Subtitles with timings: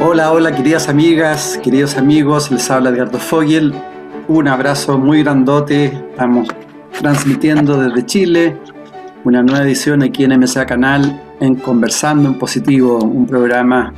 [0.00, 3.72] Hola, hola queridas amigas, queridos amigos, les habla Edgardo Fogel.
[4.26, 5.84] Un abrazo muy grandote.
[5.84, 6.48] Estamos
[7.00, 8.56] transmitiendo desde Chile
[9.22, 13.94] una nueva edición aquí en MSA Canal en Conversando en Positivo, un programa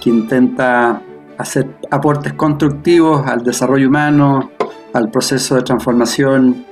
[0.00, 1.00] que intenta
[1.38, 4.50] hacer aportes constructivos al desarrollo humano,
[4.94, 6.64] al proceso de transformación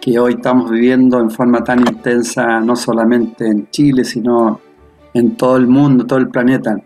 [0.00, 4.60] que hoy estamos viviendo en forma tan intensa, no solamente en Chile, sino
[5.12, 6.76] en todo el mundo, todo el planeta.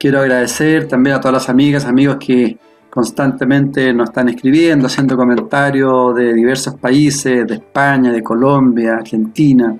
[0.00, 2.56] Quiero agradecer también a todas las amigas, amigos que
[2.88, 9.76] constantemente nos están escribiendo, haciendo comentarios de diversos países, de España, de Colombia, Argentina,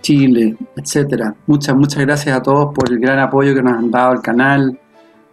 [0.00, 1.34] Chile, etc.
[1.46, 4.80] Muchas, muchas gracias a todos por el gran apoyo que nos han dado al canal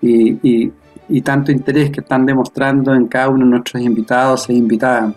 [0.01, 0.69] y,
[1.23, 5.15] tanto interés que están demostrando en cada uno de nuestros invitados e invitadas.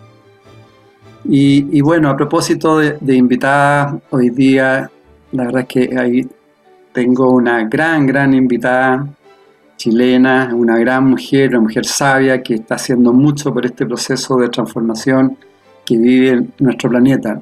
[1.25, 4.89] Y, bueno, a propósito de, de invitadas, hoy día
[5.33, 6.29] la verdad es que hay
[6.93, 9.07] tengo una gran, gran invitada
[9.77, 14.49] chilena, una gran mujer, una mujer sabia que está haciendo mucho por este proceso de
[14.49, 15.37] transformación
[15.85, 17.41] que vive nuestro planeta.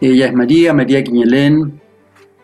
[0.00, 1.80] Ella es María, María Quiñelén.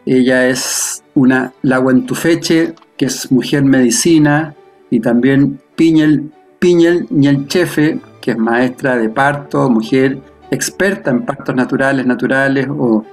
[0.06, 4.54] Ella es una Laguentufeche, que es mujer medicina,
[4.90, 10.18] y también Piñel, Piñel Ñelchefe, que es maestra de parto, mujer
[10.50, 13.04] experta en partos naturales, naturales o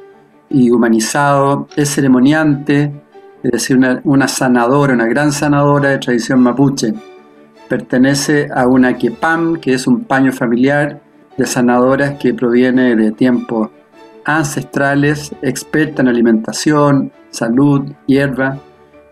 [0.52, 2.92] y humanizado, es ceremoniante,
[3.44, 6.94] es decir, una, sanadora, una gran sanadora de tradición mapuche.
[7.68, 11.02] Pertenece a una Kepam, que es un paño familiar
[11.38, 13.70] de sanadoras que proviene de tiempos
[14.26, 18.58] ancestrales, experta en alimentación, salud, hierba.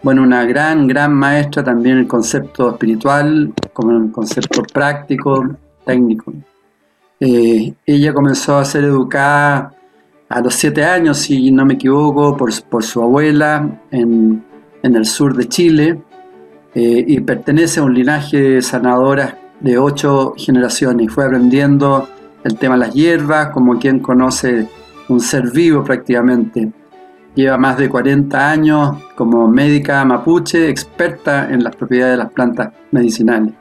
[0.04, 5.56] Bueno, una gran, gran maestra también en el concepto espiritual, como en el concepto práctico,
[5.86, 6.34] técnico.
[7.20, 9.74] Eh, ella comenzó a ser educada
[10.30, 14.44] a los siete años, si no me equivoco, por, su abuela en,
[14.84, 16.02] el sur de Chile
[16.74, 22.08] eh, y pertenece a un linaje de sanadoras de ocho generaciones fue aprendiendo
[22.44, 24.70] el tema de las hierbas como quien conoce
[25.10, 26.72] un ser vivo prácticamente.
[27.36, 32.70] Lleva más de 40 años como médica mapuche, experta en las propiedades de las plantas
[32.92, 33.54] medicinales.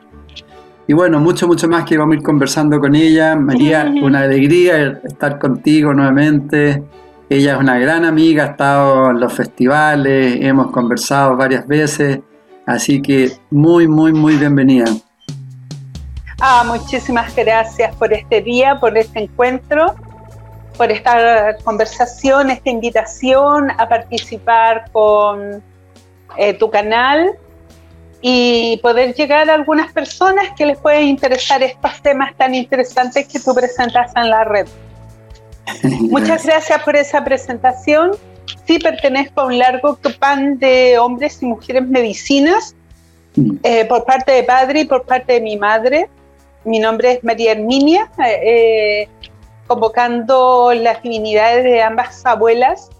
[0.89, 3.37] Y bueno, mucho, mucho más que vamos a ir conversando con ella.
[3.37, 6.83] María, una alegría estar contigo nuevamente.
[7.29, 12.21] Ella es una gran amiga, ha estado en los festivales, hemos conversado varias veces,
[12.65, 14.87] así que muy, muy, muy bienvenida.
[16.41, 19.95] Ah, muchísimas gracias por este día, por este encuentro,
[20.79, 25.63] por esta conversación, esta invitación a participar con
[26.39, 27.37] eh, tu canal
[28.21, 33.39] y poder llegar a algunas personas que les pueden interesar estos temas tan interesantes que
[33.39, 34.67] tú presentas en la red.
[35.83, 38.13] Muchas gracias por esa presentación.
[38.67, 42.75] Sí pertenezco a un largo pan de hombres y mujeres medicinas
[43.37, 43.57] mm.
[43.63, 46.09] eh, por parte de padre y por parte de mi madre.
[46.65, 49.09] Mi nombre es María Herminia, eh, eh,
[49.67, 52.91] convocando las divinidades de ambas abuelas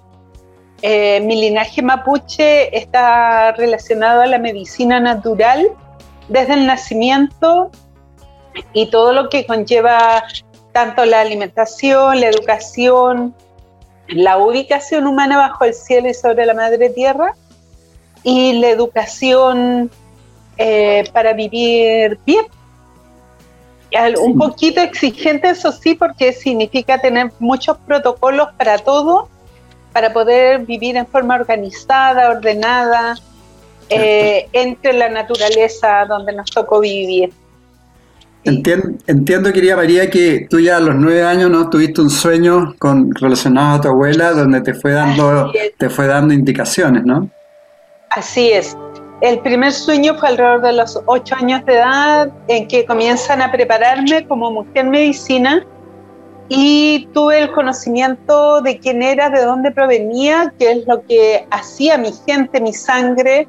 [0.83, 5.69] eh, mi linaje mapuche está relacionado a la medicina natural
[6.29, 7.71] desde el nacimiento
[8.73, 10.23] y todo lo que conlleva
[10.73, 13.35] tanto la alimentación, la educación,
[14.07, 17.35] la ubicación humana bajo el cielo y sobre la madre tierra
[18.23, 19.91] y la educación
[20.59, 22.47] eh, para vivir bien.
[24.21, 29.29] Un poquito exigente, eso sí, porque significa tener muchos protocolos para todo
[29.93, 33.17] para poder vivir en forma organizada, ordenada,
[33.89, 37.33] eh, entre la naturaleza donde nos tocó vivir.
[38.45, 42.75] Entiendo, entiendo, querida María, que tú ya a los nueve años no tuviste un sueño
[42.79, 47.29] con, relacionado a tu abuela donde te fue dando, te fue dando indicaciones, ¿no?
[48.11, 48.77] Así es.
[49.21, 53.51] El primer sueño fue alrededor de los ocho años de edad, en que comienzan a
[53.51, 55.67] prepararme como mujer medicina
[56.49, 61.99] y tuve el conocimiento de quién era, de dónde provenía, qué es lo que hacía
[61.99, 63.47] mi gente, mi sangre,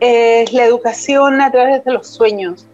[0.00, 2.66] es la educación a través de los sueños.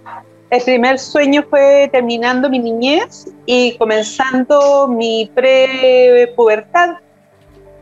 [0.50, 6.96] El primer sueño fue terminando mi niñez y comenzando mi pre-pubertad.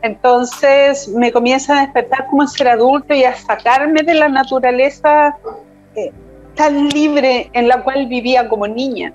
[0.03, 5.37] Entonces me comienza a despertar como ser adulto y a sacarme de la naturaleza
[5.97, 6.13] eh,
[6.55, 9.13] tan libre en la cual vivía como niña,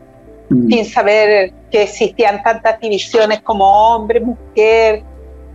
[0.50, 0.70] mm.
[0.70, 5.04] sin saber que existían tantas divisiones como hombre, mujer,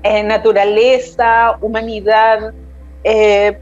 [0.03, 2.53] eh, naturaleza, humanidad.
[3.05, 3.59] Eh,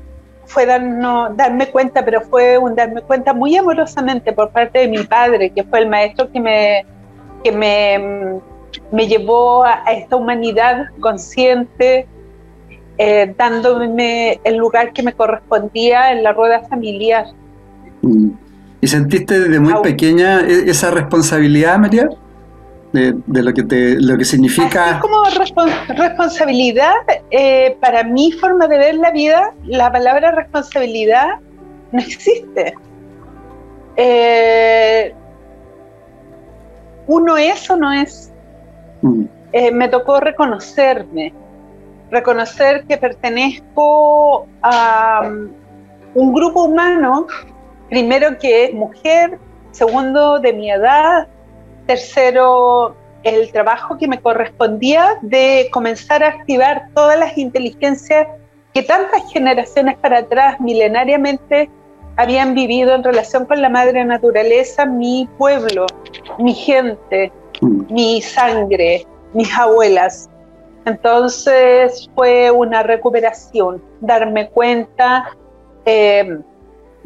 [0.46, 5.50] fue darme cuenta, pero fue un darme cuenta muy amorosamente por parte de mi padre,
[5.50, 6.84] que fue el maestro que me,
[7.44, 8.40] que me
[8.92, 12.06] me llevó a, esta humanidad consciente,
[12.98, 17.26] eh, dándome el lugar que me correspondía en la rueda familiar.
[18.02, 18.30] Mm.
[18.80, 22.08] ¿Y sentiste desde muy pequeña e, esa responsabilidad, María?
[22.92, 24.98] De, lo, que te, lo que significa...
[24.98, 25.22] como
[25.96, 26.94] responsabilidad,
[27.30, 31.38] eh, para mi forma de ver la vida, la palabra responsabilidad
[31.92, 32.74] no existe.
[33.94, 35.14] Eh,
[37.06, 38.32] uno es o no es.
[39.02, 39.24] Mm.
[39.52, 41.34] Eh, me tocó reconocerme,
[42.10, 45.48] reconocer que pertenezco a um,
[46.14, 47.26] un grupo humano,
[47.90, 49.38] primero que es mujer,
[49.72, 51.28] segundo de mi edad,
[51.86, 58.26] tercero el trabajo que me correspondía de comenzar a activar todas las inteligencias
[58.72, 61.68] que tantas generaciones para atrás, milenariamente,
[62.16, 65.86] habían vivido en relación con la madre naturaleza, mi pueblo,
[66.38, 70.30] mi gente, mi sangre, mis abuelas.
[70.86, 75.36] Entonces fue una recuperación, darme cuenta
[75.84, 76.38] eh,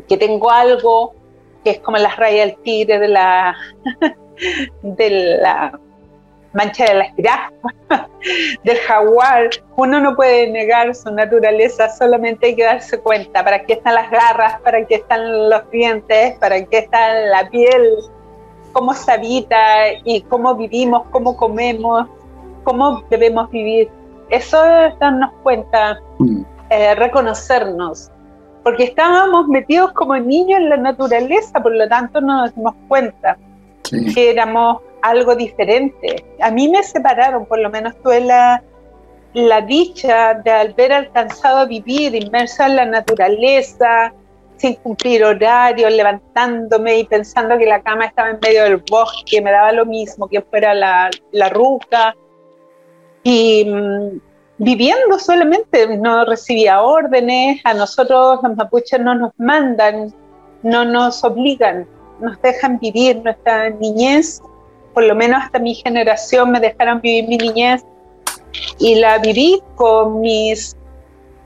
[0.09, 1.15] que tengo algo
[1.63, 3.57] que es como las rayas del tigre de la,
[4.83, 5.11] de
[5.41, 5.79] la
[6.55, 7.51] mancha de la jirafa,
[8.65, 9.51] del jaguar.
[9.77, 14.11] Uno no puede negar su naturaleza, solamente hay que darse cuenta para qué están las
[14.11, 17.97] garras, para qué están los dientes, para qué está la piel,
[18.73, 19.57] cómo se habita
[20.05, 22.09] y cómo vivimos, cómo comemos,
[22.63, 23.91] cómo debemos vivir.
[24.31, 26.43] Eso es darnos cuenta, mm.
[26.71, 28.11] eh, reconocernos,
[28.65, 33.37] porque estábamos metidos como niños en la naturaleza, por lo tanto no nos dimos cuenta
[34.15, 36.25] que éramos algo diferente.
[36.41, 38.63] A mí me separaron, por lo menos tuve la,
[39.35, 44.15] la dicha de haber alcanzado a vivir inmersa en la naturaleza,
[44.57, 49.51] sin cumplir horarios, levantándome y pensando que la cama estaba en medio del bosque, me
[49.51, 52.17] daba lo mismo que fuera la, la ruca.
[53.25, 54.21] Y mm,
[54.59, 60.15] viviendo solamente, no recibía órdenes, a nosotros los mapuches no nos mandan,
[60.63, 61.87] no nos obligan,
[62.21, 64.41] nos dejan vivir nuestra niñez,
[64.93, 67.85] por lo menos hasta mi generación me dejaron vivir mi niñez
[68.79, 70.77] y la viví con mis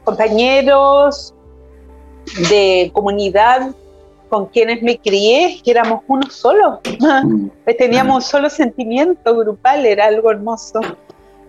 [0.04, 1.34] compañeros,
[2.50, 3.70] de comunidad
[4.28, 6.80] con quienes me crié, que éramos uno solo.
[7.24, 7.48] Mm.
[7.78, 10.80] Teníamos un solo sentimiento grupal, era algo hermoso.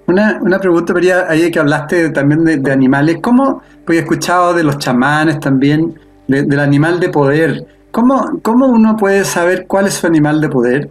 [0.09, 4.63] Una, una pregunta, María, ahí que hablaste también de, animales, ¿cómo, pues he escuchado de
[4.63, 10.05] los chamanes también, del animal de poder, ¿Cómo, ¿cómo uno puede saber cuál es su
[10.05, 10.89] animal de poder?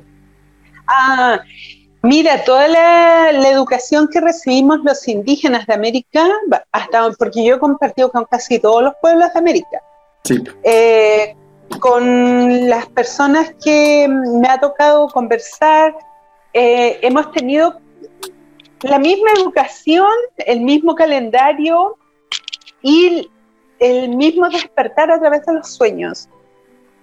[0.87, 1.39] Ah,
[2.03, 6.29] Mira, toda la, educación que recibimos los indígenas de América,
[6.71, 9.83] hasta porque yo he compartido con casi todos los pueblos de América,
[10.63, 11.35] eh,
[11.81, 15.93] con las personas que me ha tocado conversar,
[16.53, 17.81] eh, hemos tenido
[18.83, 21.97] la misma educación, el mismo calendario
[22.83, 23.31] y
[23.79, 26.29] el mismo despertar a través de los sueños.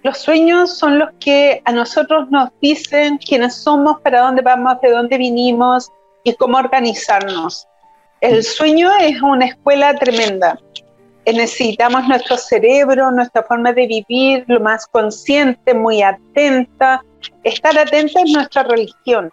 [0.02, 4.90] Los sueños son los que a nosotros nos dicen quiénes somos, para dónde vamos, de
[4.90, 5.90] dónde vinimos
[6.22, 7.66] y cómo organizarnos.
[8.20, 10.58] El sueño es una escuela tremenda.
[11.26, 17.02] Necesitamos nuestro cerebro, nuestra forma de vivir, lo más consciente, muy atenta.
[17.42, 19.32] Estar atenta es nuestra religión.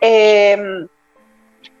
[0.00, 0.86] Em,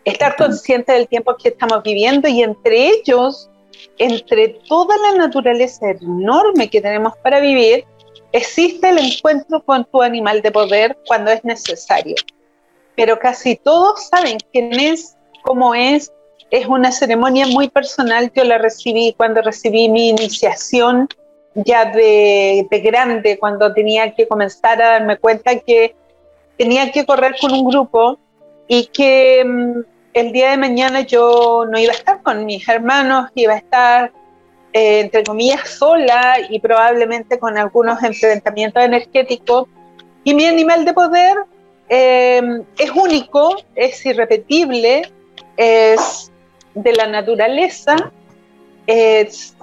[0.08, 3.50] estar consciente del tiempo que estamos viviendo y entre ellos,
[3.98, 7.84] entre toda la naturaleza enorme que tenemos para vivir,
[8.32, 12.14] Existe el encuentro con tu animal de poder cuando es necesario,
[12.94, 16.12] pero casi todos saben quién es, cómo es.
[16.50, 18.30] Es una ceremonia muy personal.
[18.34, 21.08] Yo la recibí cuando recibí mi iniciación
[21.54, 25.96] ya de, grande, cuando tenía que comenzar a darme cuenta que
[26.58, 28.18] tenía que correr con un grupo
[28.66, 29.80] y que mm,
[30.18, 34.12] el día de mañana yo no iba a estar con mis hermanos, iba a estar
[34.72, 39.68] eh, entre comillas, sola y probablemente con algunos enfrentamientos energéticos.
[40.24, 41.36] Y mi animal de poder
[41.88, 42.42] eh,
[42.76, 45.10] es único, es irrepetible,
[45.56, 46.30] es
[46.74, 47.96] de la naturaleza,
[48.86, 49.54] es,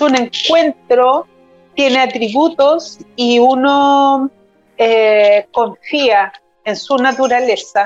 [0.00, 1.26] un encuentro,
[1.74, 4.30] tiene atributos y uno
[4.76, 6.32] eh, confía
[6.66, 7.84] en su naturaleza.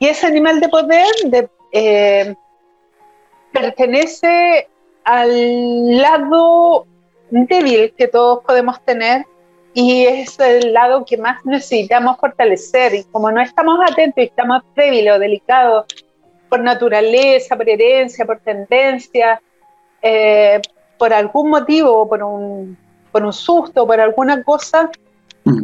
[0.00, 2.36] Y ese animal de poder de,
[3.52, 4.68] pertenece
[5.04, 6.86] al lado
[7.30, 9.24] débil que todos podemos tener
[9.74, 12.94] y es el lado que más necesitamos fortalecer.
[12.94, 15.84] Y como no estamos atentos y estamos débiles o delicados
[16.48, 19.40] por naturaleza, por herencia, por tendencia,
[20.00, 20.60] eh,
[20.98, 22.20] por algún motivo, por
[23.12, 24.90] por un susto, por alguna cosa.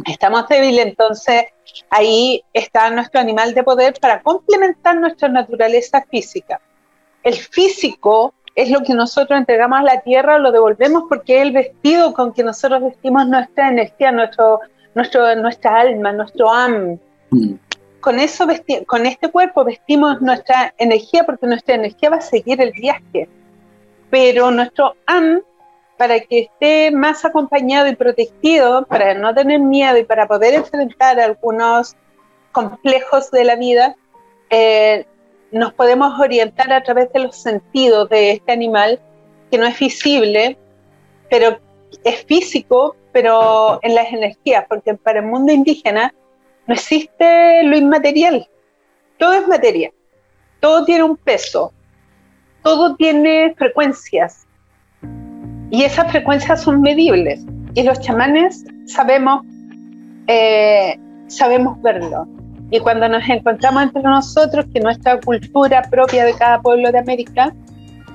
[0.05, 0.85] Estamos débiles.
[0.85, 1.45] Entonces
[1.89, 6.59] ahí está nuestro animal de poder para complementar nuestra naturaleza física.
[7.23, 11.51] El físico es lo que nosotros entregamos a la tierra, lo devolvemos porque es el
[11.53, 14.59] vestido con que nosotros vestimos nuestra energía, nuestro,
[14.93, 16.99] nuestro, nuestra alma, nuestro am.
[17.31, 17.53] Mm.
[17.99, 18.45] Con, eso
[18.85, 23.29] con este cuerpo vestimos nuestra energía porque nuestra energía va a seguir el viaje.
[24.09, 25.41] Pero nuestro am,
[25.97, 31.19] para que esté más acompañado y protegido, para no tener miedo y para poder enfrentar
[31.19, 31.95] algunos
[32.51, 33.95] complejos de la vida,
[34.49, 35.05] eh,
[35.51, 38.99] nos podemos orientar a través de los sentidos de este animal
[39.51, 40.57] que no es visible,
[41.29, 41.59] pero
[42.03, 46.13] es físico, pero en las energías, porque para el mundo indígena
[46.65, 48.47] no existe lo inmaterial,
[49.19, 49.91] todo es materia,
[50.59, 51.71] todo tiene un peso,
[52.63, 54.42] todo tiene frecuencias
[55.73, 59.43] y esas frecuencias son medibles y los chamanes sabemos,
[60.27, 62.27] eh, sabemos verlo.
[62.69, 67.51] Y cuando nos encontramos entre nosotros, que nuestra cultura propia de cada pueblo de América,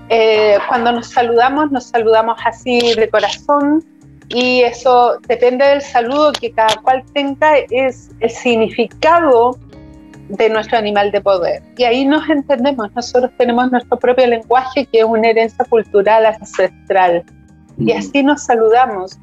[0.09, 3.85] eh, cuando nos saludamos, nos saludamos así de corazón
[4.29, 9.59] y eso depende del saludo que cada cual tenga, es el significado
[10.29, 11.61] de nuestro animal de poder.
[11.77, 17.25] Y ahí nos entendemos, nosotros tenemos nuestro propio lenguaje que es una herencia cultural ancestral.
[17.79, 19.19] Y así nos saludamos.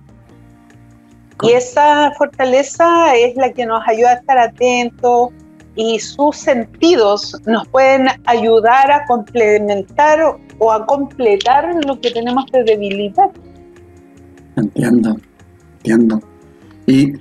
[1.42, 5.30] Y esa fortaleza es la que nos ayuda a estar atentos
[5.76, 12.64] y sus sentidos nos pueden ayudar a complementar o a completar lo que tenemos de
[12.64, 13.30] debilidad.
[14.56, 15.18] Entiendo,
[15.78, 16.22] entiendo.
[16.86, 17.14] Y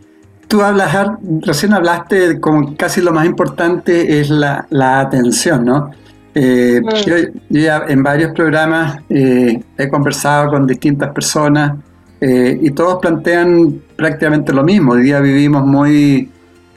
[0.47, 0.95] tú hablas,
[1.41, 4.67] recién hablaste como casi lo más importante es la,
[5.01, 5.91] atención, ¿no?
[6.35, 6.89] Eh, mm.
[7.07, 7.17] yo,
[7.49, 11.79] ya en varios programas eh, he conversado con distintas personas
[12.21, 14.93] eh, y todos plantean prácticamente lo mismo.
[14.93, 16.31] Hoy día vivimos muy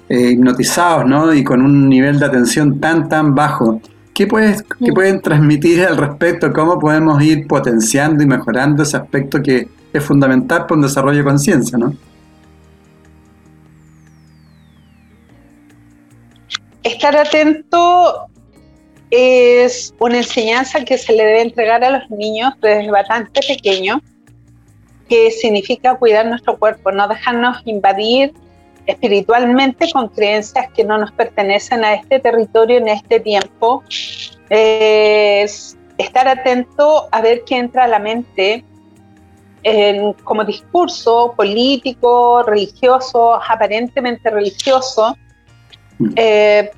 [0.10, 1.34] hipnotizados, ¿no?
[1.34, 3.82] Y con un nivel de atención tan, tan bajo.
[4.14, 6.54] ¿Qué, puedes, ¿Qué pueden transmitir al respecto?
[6.54, 11.24] ¿Cómo podemos ir potenciando y mejorando ese aspecto que es fundamental para un desarrollo de
[11.26, 11.94] conciencia, ¿no?
[16.84, 18.30] Estar atento
[19.10, 24.00] es una enseñanza que se le debe entregar a los niños desde bastante pequeños
[25.08, 28.34] que significa cuidar nuestro cuerpo, no dejarnos invadir
[28.86, 33.84] espiritualmente con creencias que no nos pertenecen a este territorio en este tiempo.
[34.50, 38.64] Es estar atento a ver qué entra a la mente
[40.24, 45.18] como discurso político, religioso, aparentemente religioso,
[46.00, 46.10] mm.
[46.16, 46.72] eh,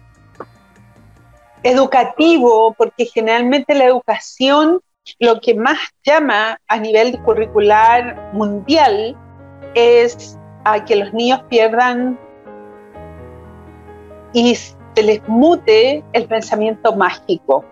[1.64, 4.82] educativo, porque generalmente la educación
[5.18, 9.18] lo que más llama a nivel curricular mundial
[9.74, 12.20] es a que los niños pierdan
[14.34, 17.66] y se les mute el pensamiento mágico.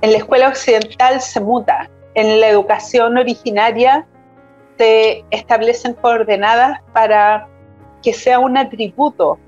[0.00, 4.06] En la escuela occidental se muta, en la educación originaria
[4.78, 7.46] se establecen coordenadas para
[8.02, 9.38] que sea un atributo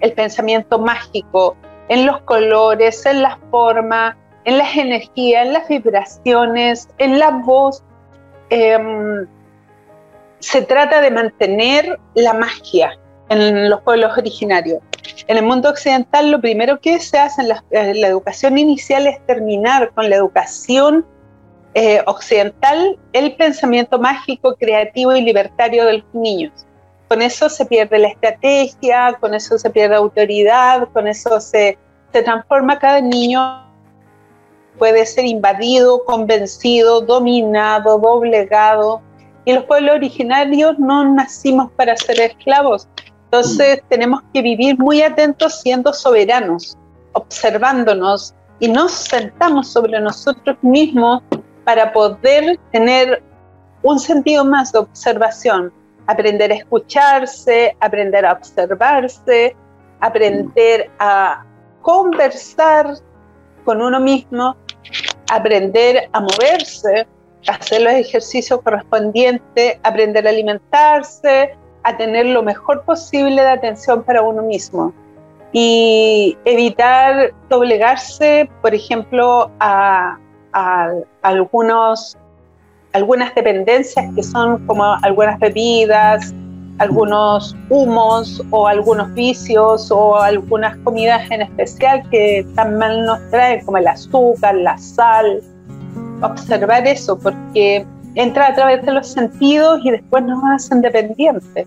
[0.00, 1.56] el pensamiento mágico
[1.88, 7.82] en los colores, en las formas, en las energías, en las vibraciones, en la voz.
[8.50, 9.26] Em,
[10.38, 14.80] se trata de mantener la magia en los pueblos originarios.
[15.26, 19.90] En el mundo occidental lo primero que se hace en la, educación inicial es terminar
[19.94, 21.04] con la educación
[21.74, 26.67] eh, occidental el pensamiento mágico, creativo y libertario de los niños.
[27.08, 31.78] Con eso se pierde la estrategia, con eso se pierde autoridad, con eso se,
[32.12, 33.68] se transforma cada niño
[34.78, 39.02] puede ser invadido, convencido, dominado, doblegado.
[39.44, 42.88] Y los pueblos originarios no nacimos para ser esclavos.
[43.24, 43.88] Entonces mm.
[43.88, 46.78] tenemos que vivir muy atentos siendo soberanos,
[47.12, 51.22] observándonos y nos sentamos sobre nosotros mismos
[51.64, 53.22] para poder tener
[53.82, 55.72] un sentido más de observación,
[56.08, 59.54] aprender a escucharse, aprender a observarse,
[60.00, 61.44] aprender a
[61.82, 62.94] conversar
[63.64, 64.56] con uno mismo
[65.30, 67.06] aprender a moverse,
[67.46, 74.22] hacer los ejercicios correspondientes, aprender a alimentarse, a tener lo mejor posible de atención para
[74.22, 74.92] uno mismo.
[75.52, 80.18] Y evitar doblegarse, por ejemplo, a,
[81.22, 82.18] algunos,
[82.92, 86.34] algunas dependencias que son como algunas bebidas,
[86.78, 93.64] algunos humos o algunos vicios o algunas comidas en especial que tan mal nos traen,
[93.64, 95.42] como el azúcar, la sal.
[96.22, 101.66] Observar eso, porque entra a través de los sentidos y después nos hacen dependientes.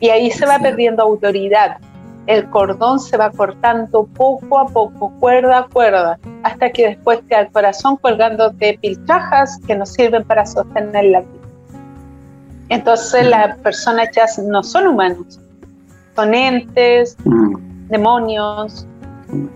[0.00, 1.78] Y ahí se va perdiendo autoridad.
[2.26, 7.40] El cordón se va cortando poco a poco, cuerda a cuerda, hasta que después queda
[7.40, 11.30] el corazón colgando de piltrajas que nos sirven para sostener la vida.
[12.68, 15.38] Entonces las personas ya no son humanos,
[16.16, 17.88] son entes, mm.
[17.88, 18.86] demonios,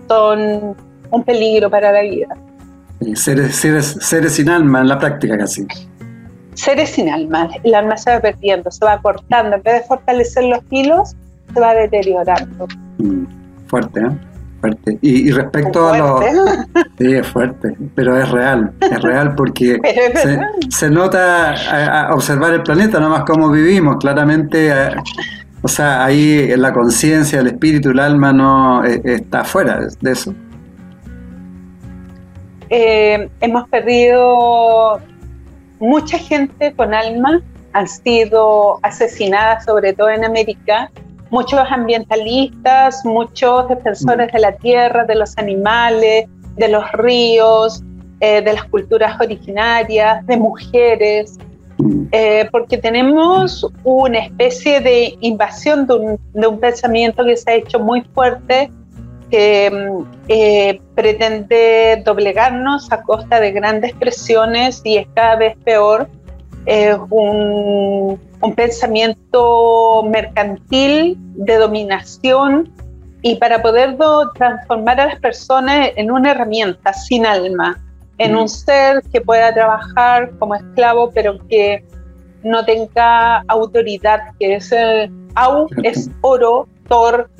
[0.07, 0.75] son
[1.11, 2.37] un peligro para la vida.
[3.15, 5.67] Seres, seres, seres sin alma en la práctica casi
[6.53, 7.49] seres sin alma.
[7.63, 9.55] El alma se va perdiendo, se va cortando.
[9.55, 11.15] En vez de fortalecer los hilos,
[11.53, 12.67] se va deteriorando.
[12.97, 13.25] Mm,
[13.67, 14.09] fuerte, ¿eh?
[14.59, 14.97] Fuerte.
[15.01, 16.25] Y, respecto a los...
[16.99, 19.79] Sí, es fuerte, pero es real, es real porque
[20.69, 21.55] se, nota
[22.07, 24.71] a, observar el planeta, nomás cómo vivimos, claramente,
[25.63, 30.35] o sea, ahí la conciencia, el espíritu, el alma no eh, está fuera de eso.
[32.69, 35.01] Eh, hemos perdido
[35.79, 37.41] mucha gente con alma
[37.73, 40.91] han sido asesinadas, sobre todo en América.
[41.31, 44.35] Muchos ambientalistas, muchos defensores mm.
[44.35, 47.83] de la tierra, de los animales, de los ríos,
[48.19, 51.39] eh, de las culturas originarias, de mujeres,
[51.77, 52.03] mm.
[52.11, 57.55] eh, porque tenemos una especie de invasión de un, de un pensamiento que se ha
[57.55, 58.69] hecho muy fuerte
[59.31, 66.07] que mm, eh, pretende doblegarnos a costa de grandes presiones y es cada vez peor.
[66.65, 68.19] Es un,
[68.55, 72.71] pensamiento mercantil de dominación
[73.21, 73.97] y para poder
[74.35, 77.79] transformar a las personas en una herramienta sin alma,
[78.17, 78.49] en un mm.
[78.49, 81.85] ser que pueda trabajar como esclavo pero que
[82.43, 86.67] no tenga autoridad, que es el au, es oro,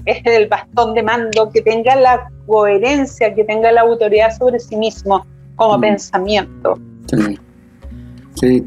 [0.05, 4.75] es el bastón de mando, que tenga la coherencia, que tenga la autoridad sobre sí
[4.75, 5.81] mismo como mm.
[5.81, 6.79] pensamiento.
[7.07, 7.37] Sí.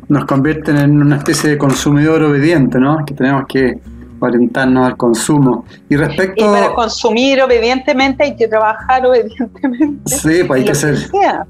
[0.08, 3.04] Nos convierten en una especie de consumidor obediente, ¿no?
[3.04, 3.78] Que tenemos que
[4.20, 5.64] orientarnos al consumo.
[5.88, 6.44] Y respecto...
[6.44, 10.10] Y para consumir obedientemente hay que trabajar obedientemente.
[10.10, 10.96] Sí, pues hay que ser...
[10.96, 11.46] Sea.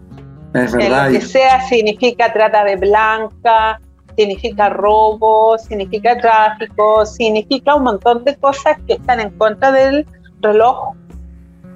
[0.55, 1.11] Es verdad.
[1.11, 3.81] lo que sea significa trata de blanca,
[4.17, 10.07] significa robo, significa tráfico, significa un montón de cosas que están en contra del
[10.41, 10.95] reloj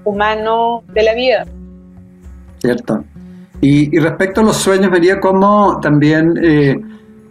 [0.05, 1.47] humano de la vida.
[2.59, 3.05] Cierto.
[3.61, 6.81] Y, respecto a los sueños, vería como también, eh,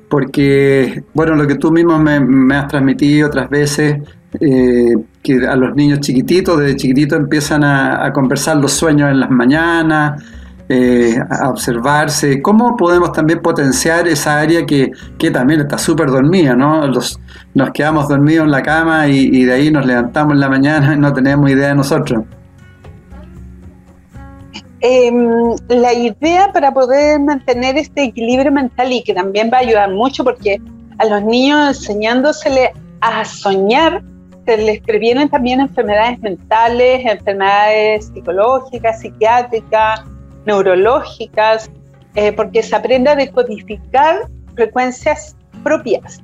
[0.10, 3.98] porque, bueno, lo que tú mismo me, has transmitido otras veces,
[4.40, 9.20] eh, que a los niños chiquititos, desde chiquititos empiezan a, a conversar los sueños en
[9.20, 10.22] las mañanas,
[10.70, 14.92] eh, a observarse, cómo podemos también potenciar esa área que,
[15.32, 16.86] también está súper dormida, ¿no?
[16.88, 17.18] Los,
[17.54, 21.00] nos quedamos dormidos en la cama y, de ahí nos levantamos en la mañana y
[21.00, 22.26] no tenemos idea de nosotros.
[24.82, 29.92] Em, la idea para poder mantener este equilibrio mental y que también va a ayudar
[29.92, 30.62] mucho porque
[31.00, 34.04] a los niños enseñándosele a soñar,
[34.46, 40.04] se les previenen también enfermedades mentales, enfermedades psicológicas, psiquiátricas,
[40.46, 41.70] neurológicas,
[42.16, 46.22] eh, porque se aprende a decodificar frecuencias propias,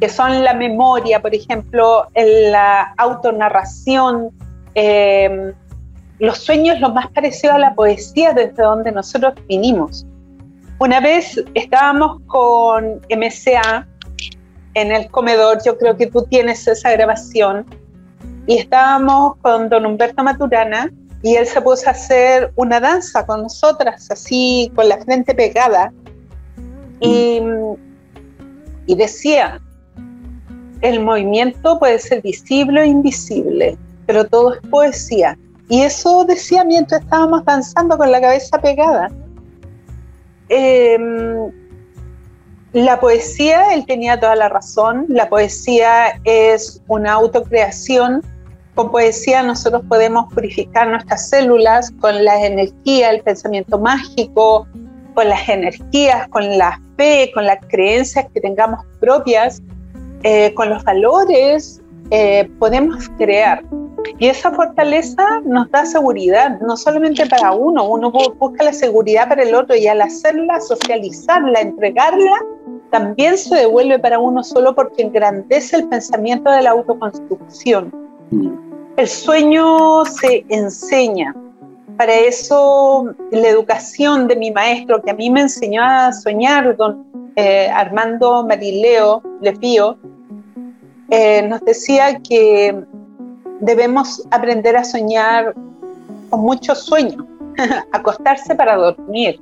[0.00, 4.30] que son la memoria, por ejemplo, la autonarración.
[4.74, 5.52] Em,
[6.20, 10.06] los sueños lo más parecido a la poesía desde donde nosotros vinimos.
[10.78, 13.86] Una vez estábamos con MCA
[14.74, 17.66] en el comedor, yo creo que tú tienes esa grabación,
[18.46, 20.90] y estábamos con don Humberto Maturana
[21.22, 25.92] y él se puso a hacer una danza con nosotras, así con la frente pegada.
[27.00, 27.40] Y,
[28.86, 29.60] y decía,
[30.80, 35.38] el movimiento puede ser visible o invisible, pero todo es poesía.
[35.70, 39.08] Y eso decía mientras estábamos danzando con la cabeza pegada.
[40.48, 41.50] Em,
[42.72, 48.22] la poesía, él tenía toda la razón, la poesía es una autocreación
[48.74, 54.66] con poesía nosotros podemos purificar nuestras células con la energía, el pensamiento mágico,
[55.14, 59.60] con las energías, con la fe, con las creencias que tengamos propias,
[60.22, 63.64] eh, con los valores, eh, podemos crear.
[64.18, 69.42] Y esa fortaleza nos da seguridad, no solamente para uno, uno busca la seguridad para
[69.42, 72.38] el otro y al hacerla, socializarla, entregarla,
[72.90, 77.92] también se devuelve para uno solo porque engrandece el pensamiento de la autoconstrucción.
[78.96, 81.34] El sueño se enseña
[81.96, 87.04] Para eso, la educación de mi maestro, que a mí me enseñó a soñar, don
[87.36, 89.98] eh, Armando Marileo Lefío,
[91.10, 92.84] eh, nos decía que
[93.60, 95.54] debemos aprender a soñar
[96.30, 97.26] con mucho sueño,
[97.92, 99.40] acostarse para dormir,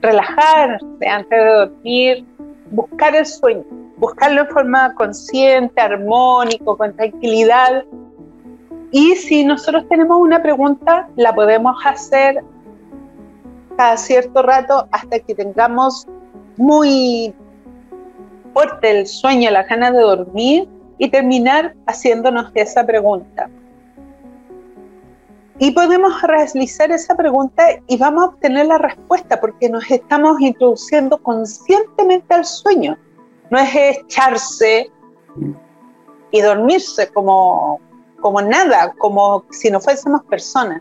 [0.00, 2.26] relajarse antes de dormir,
[2.70, 3.64] buscar el sueño,
[3.96, 7.84] buscarlo en forma consciente, armónico, con tranquilidad.
[8.92, 12.42] Y si nosotros tenemos una pregunta, la podemos hacer
[13.76, 16.06] cada cierto rato hasta que tengamos
[16.56, 17.34] muy
[18.52, 23.48] fuerte el sueño, la ganas de dormir y terminar haciéndonos esa pregunta.
[25.58, 31.18] Y podemos realizar esa pregunta y vamos a obtener la respuesta porque nos estamos introduciendo
[31.18, 32.96] conscientemente al sueño.
[33.50, 34.90] No es echarse
[36.30, 37.78] y dormirse como,
[38.20, 40.80] como nada, como si no fuésemos personas.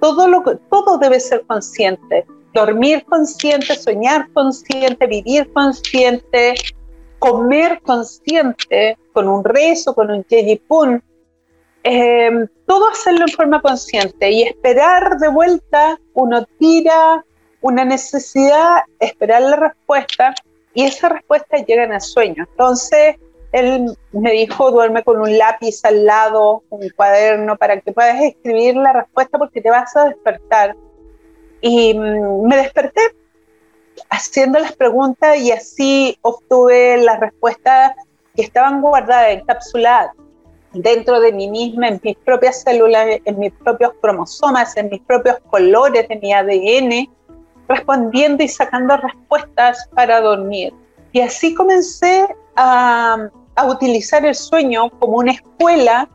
[0.00, 2.26] Todo, lo, todo debe ser consciente.
[2.54, 6.54] Dormir consciente, soñar consciente, vivir consciente,
[7.18, 11.02] comer consciente, con un rezo, con un yeyipun,
[11.84, 17.24] eh, todo hacerlo en forma consciente y esperar de vuelta, uno tira
[17.60, 20.34] una necesidad, esperar la respuesta
[20.74, 22.46] y esa respuesta llega en el sueño.
[22.50, 23.16] Entonces,
[23.52, 28.76] él me dijo, duerme con un lápiz al lado, un cuaderno, para que puedas escribir
[28.76, 30.76] la respuesta porque te vas a despertar.
[31.60, 33.00] Y mm, me desperté
[34.10, 37.92] haciendo las preguntas y así obtuve las respuestas
[38.34, 40.12] que estaban guardadas, encapsuladas
[40.72, 45.38] dentro de mí misma, en mis propias células, en mis propios cromosomas, en mis propios
[45.50, 47.08] colores de mi ADN,
[47.68, 50.72] respondiendo y sacando respuestas para dormir.
[51.12, 53.30] Y así comencé a,
[53.66, 56.08] utilizar el sueño como una escuela,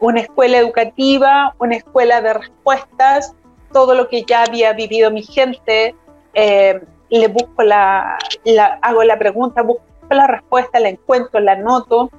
[0.00, 3.34] una escuela educativa, una escuela de respuestas,
[3.72, 5.94] todo lo que ya había vivido mi gente,
[6.34, 12.10] eh, le busco la, la, hago la pregunta, busco la respuesta, la encuentro, la noto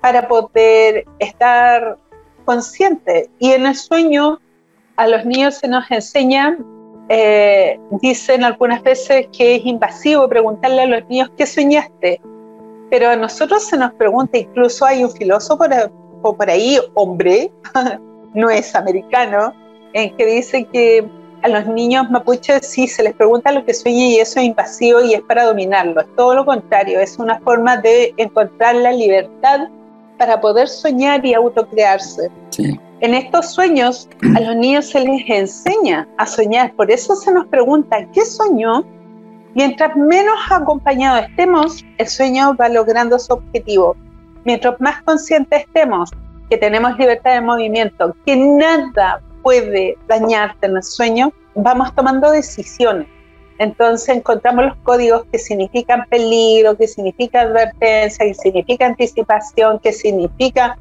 [0.00, 1.98] para poder estar
[2.44, 3.30] consciente.
[3.38, 4.40] Y en el sueño
[4.96, 6.58] a los niños se nos enseña,
[7.08, 12.20] eh, dicen algunas veces que es invasivo preguntarle a los niños qué soñaste,
[12.90, 15.64] pero a nosotros se nos pregunta, incluso hay un filósofo
[16.22, 17.50] por, por ahí, hombre,
[18.34, 19.54] no es americano,
[19.92, 21.08] en que dice que
[21.42, 25.00] a los niños mapuches sí se les pregunta lo que sueña y eso es invasivo
[25.00, 26.00] y es para dominarlo.
[26.00, 29.68] Es todo lo contrario, es una forma de encontrar la libertad
[30.18, 32.30] para poder soñar y autocrearse.
[33.00, 37.46] En estos sueños a los niños se les enseña a soñar, por eso se nos
[37.46, 38.84] pregunta, ¿qué soñó?
[39.54, 43.96] Mientras menos acompañados estemos, el sueño va logrando su objetivo.
[44.44, 46.10] Mientras más conscientes estemos
[46.50, 53.06] que tenemos libertad de movimiento, que nada puede dañarte en el sueño, vamos tomando decisiones.
[53.58, 60.78] Entonces encontramos los códigos que significan peligro, que significa advertencia, que significa anticipación, que significa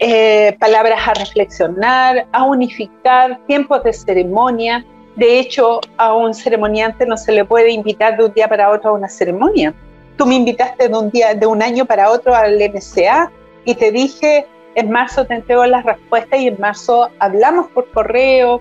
[0.00, 4.84] eh, palabras a reflexionar, a unificar, tiempos de ceremonia.
[5.14, 8.90] De hecho, a un ceremoniante no se le puede invitar de un día para otro
[8.90, 9.72] a una ceremonia.
[10.16, 13.30] Tú me invitaste de un día, de un año para otro al MCA
[13.64, 18.60] y te dije, en marzo te entrego las respuestas y en marzo hablamos por correo.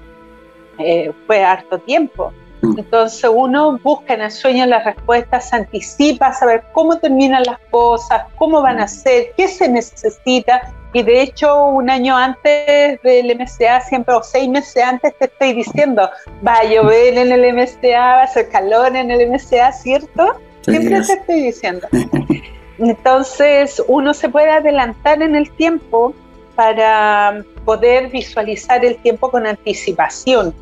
[0.80, 2.34] Eh, fue harto tiempo.
[2.62, 2.80] Mm.
[2.80, 7.60] Entonces uno busca en el sueño las respuestas, se anticipa a saber cómo terminan las
[7.70, 10.74] cosas, cómo van a ser, qué se necesita.
[10.94, 15.54] Y de hecho, un año antes del MCA, siempre, o seis meses antes, te estoy
[15.54, 16.08] diciendo,
[16.46, 20.40] va a llover en el MCA, va a hacer calor en el MCA, ¿cierto?
[20.62, 21.88] Siempre te estoy diciendo.
[22.78, 26.14] Entonces, uno se puede adelantar en el tiempo
[26.56, 30.54] para poder visualizar el tiempo con anticipación.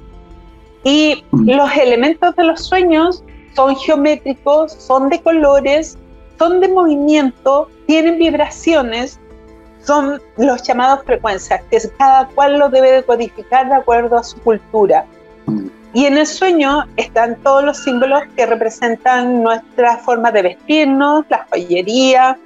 [0.84, 1.50] Y mm.
[1.52, 3.24] los elementos de los sueños
[3.56, 5.97] son geométricos, son de colores,
[6.39, 9.19] son de movimiento, tienen vibraciones,
[9.84, 14.39] son los llamados frecuencias, que cada cual lo debe de codificar de acuerdo a su
[14.41, 15.06] cultura.
[15.93, 21.45] Y en el sueño están todos los símbolos que representan nuestra forma de vestirnos, la
[21.49, 22.38] joyería,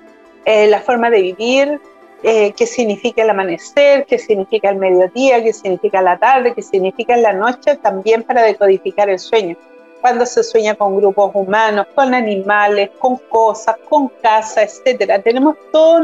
[0.45, 1.79] eh, la forma de vivir,
[2.23, 7.15] eh, qué significa el amanecer, qué significa el mediodía, qué significa la tarde, qué significa
[7.17, 9.55] la noche, también para decodificar el sueño.
[10.01, 15.21] Cuando se sueña con grupos humanos, con animales, con cosas, con casas, etc.
[15.23, 16.03] Tenemos todos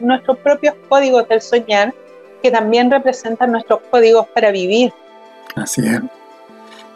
[0.00, 1.94] nuestros propios códigos del soñar
[2.42, 4.92] que también representan nuestros códigos para vivir.
[5.54, 6.00] Así es.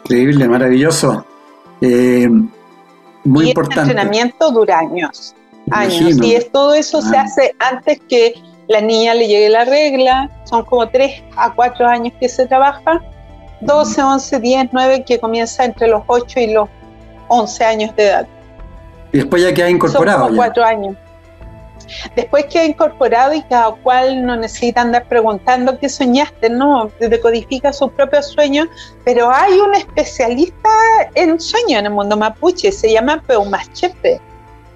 [0.03, 1.25] Increíble, maravilloso.
[1.81, 2.27] Eh,
[3.23, 3.91] muy y importante.
[3.91, 5.35] El entrenamiento dura años
[5.71, 6.17] años.
[6.21, 7.21] Y es, todo eso se ah.
[7.21, 8.35] hace antes que
[8.67, 13.01] la niña le llegue la regla, son como 3 a 4 años que se trabaja,
[13.61, 16.69] 12, 11, 10, 9, que comienza entre los 8 y los
[17.27, 18.27] 11 años de edad.
[19.11, 20.19] Y después ya queda incorporado.
[20.19, 20.95] Son como 4 años.
[22.15, 27.91] Después queda incorporado y cada cual no necesita andar preguntando qué soñaste, no, decodifica sus
[27.91, 28.67] propios sueños,
[29.05, 30.69] pero hay un especialista
[31.15, 34.19] en sueños en el mundo mapuche, se llama Peumachepe,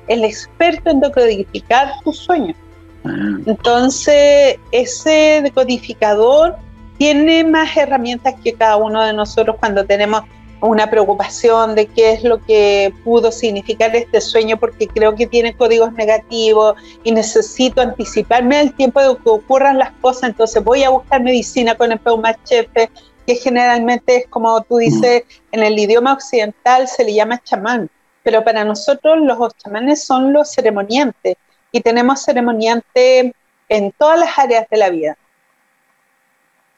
[0.08, 2.58] el experto en decodificar tus sueños.
[3.06, 3.38] Ah.
[3.46, 6.58] Entonces, ese decodificador
[6.98, 10.24] tiene más herramientas que cada uno de nosotros cuando tenemos
[10.68, 15.56] una preocupación de qué es lo que pudo significar este sueño porque creo que tiene
[15.56, 20.90] códigos negativos y necesito anticiparme al tiempo de que ocurran las cosas, entonces voy a
[20.90, 22.90] buscar medicina con el Peumachefe,
[23.28, 27.90] que generalmente es como tú dices, en el idioma occidental se le llama chamán,
[28.24, 31.36] pero para nosotros los chamanes son los ceremoniantes
[31.74, 33.34] y tenemos ceremoniantes
[33.68, 35.18] en todas las áreas de la vida.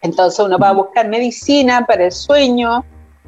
[0.02, 2.84] Entonces uno va a buscar medicina para el sueño,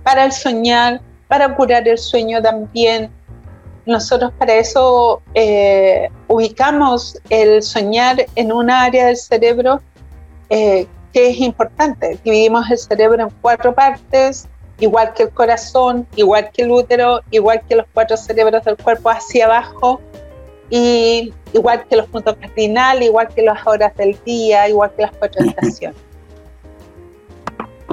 [0.07, 3.11] para el soñar, para curar el sueño también.
[3.85, 9.81] Nosotros para eso eh, ubicamos el soñar en una área del cerebro
[10.49, 12.17] eh, que es importante.
[12.23, 14.47] Dividimos el cerebro en cuatro partes,
[14.79, 19.09] igual que el corazón, igual que el útero, igual que los cuatro cerebros del cuerpo
[19.09, 19.99] hacia abajo,
[20.69, 25.11] y igual que los puntos cardinales, igual que las horas del día, igual que las
[25.17, 26.06] cuatro estaciones.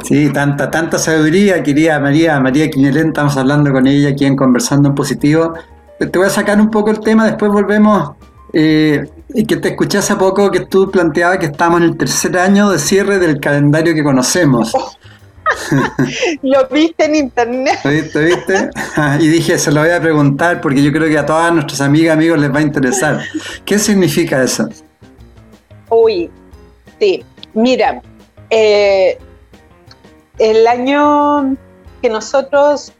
[0.05, 4.91] Sí, tanta, tanta sabiduría, querida María, María Quiñelén, estamos hablando con ella aquí en Conversando
[4.91, 5.55] en Positivo.
[5.99, 8.11] Te voy a sacar un poco el tema, después volvemos.
[8.53, 12.37] Eh, y que te escuché hace poco que tú planteabas que estamos en el tercer
[12.37, 14.75] año de cierre del calendario que conocemos.
[16.43, 17.79] lo viste en internet.
[17.83, 18.71] ¿Lo viste, viste?
[19.21, 22.15] y dije, se lo voy a preguntar porque yo creo que a todas nuestras amigas,
[22.15, 23.23] amigos les va a interesar.
[23.65, 24.69] ¿Qué significa eso?
[25.89, 26.31] Uy,
[27.01, 27.25] sí.
[27.55, 28.03] Mira,
[28.51, 29.17] eh,
[30.39, 31.57] el año
[32.03, 32.93] que nosotros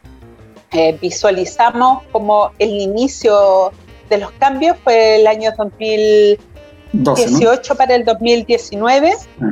[0.71, 3.71] eh, visualizamos como el inicio
[4.09, 9.13] de los cambios fue el año 2018 para el 2019.
[9.41, 9.49] Ah.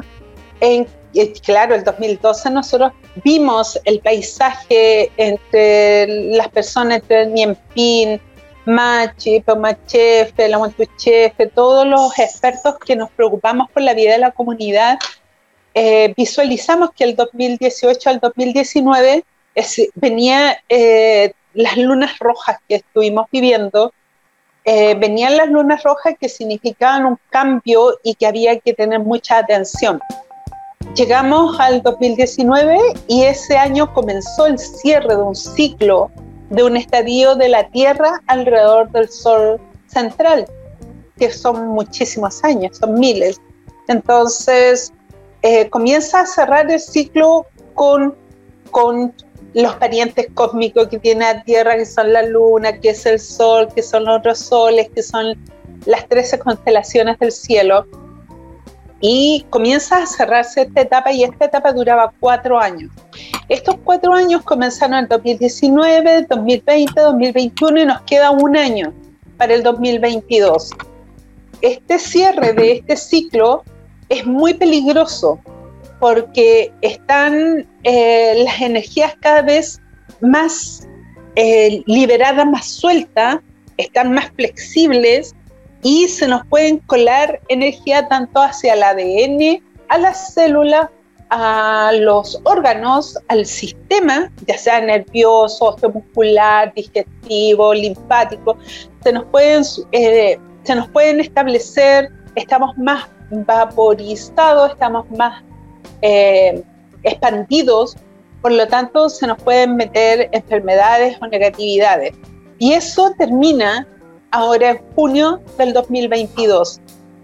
[0.59, 0.87] En,
[1.43, 2.91] claro, el 2012 nosotros
[3.23, 8.19] vimos el paisaje entre las personas, entre Niempín,
[8.65, 14.31] Machi, Pomachefe, la Montuchefe, todos los expertos que nos preocupamos por la vida de la
[14.31, 14.97] comunidad
[15.73, 19.23] eh, visualizamos que el 2018 al 2019
[19.95, 23.93] venía eh, las lunas rojas que estuvimos viviendo,
[24.65, 29.37] eh, venían las lunas rojas que significaban un cambio y que había que tener mucha
[29.37, 29.99] atención.
[30.95, 36.11] Llegamos al 2019 y ese año comenzó el cierre de un ciclo
[36.49, 40.45] de un estadio de la Tierra alrededor del Sol central,
[41.17, 43.41] que son muchísimos años, son miles.
[43.87, 44.93] Entonces,
[45.43, 48.15] eh, comienza a cerrar el ciclo con,
[48.71, 49.13] con
[49.53, 53.67] los parientes cósmicos que tiene la Tierra, que son la Luna, que es el Sol,
[53.75, 55.37] que son los otros soles, que son
[55.85, 57.85] las 13 constelaciones del cielo.
[59.01, 62.89] Y comienza a cerrarse esta etapa y esta etapa duraba cuatro años.
[63.49, 68.93] Estos cuatro años comenzaron en 2019, 2020, 2021 y nos queda un año
[69.37, 70.71] para el 2022.
[71.59, 73.65] Este cierre de este ciclo
[74.09, 75.39] es muy peligroso
[75.99, 79.81] porque están eh, las energías cada vez
[80.21, 80.87] más
[81.35, 83.37] eh, liberadas, más sueltas,
[83.77, 85.33] están más flexibles
[85.81, 90.89] y se nos pueden colar energía tanto hacia el ADN, a las células,
[91.29, 98.57] a los órganos, al sistema, ya sea nervioso, osteomuscular, digestivo, linfático,
[99.03, 105.43] se nos pueden, eh, se nos pueden establecer, estamos más vaporizado, estamos más
[106.01, 106.63] eh,
[107.03, 107.95] expandidos,
[108.41, 112.13] por lo tanto se nos pueden meter enfermedades o negatividades.
[112.59, 113.87] Y eso termina
[114.31, 116.81] ahora en junio del 2022.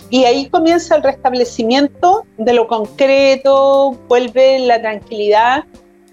[0.09, 5.65] Y ahí comienza el restablecimiento de lo concreto, vuelve la tranquilidad.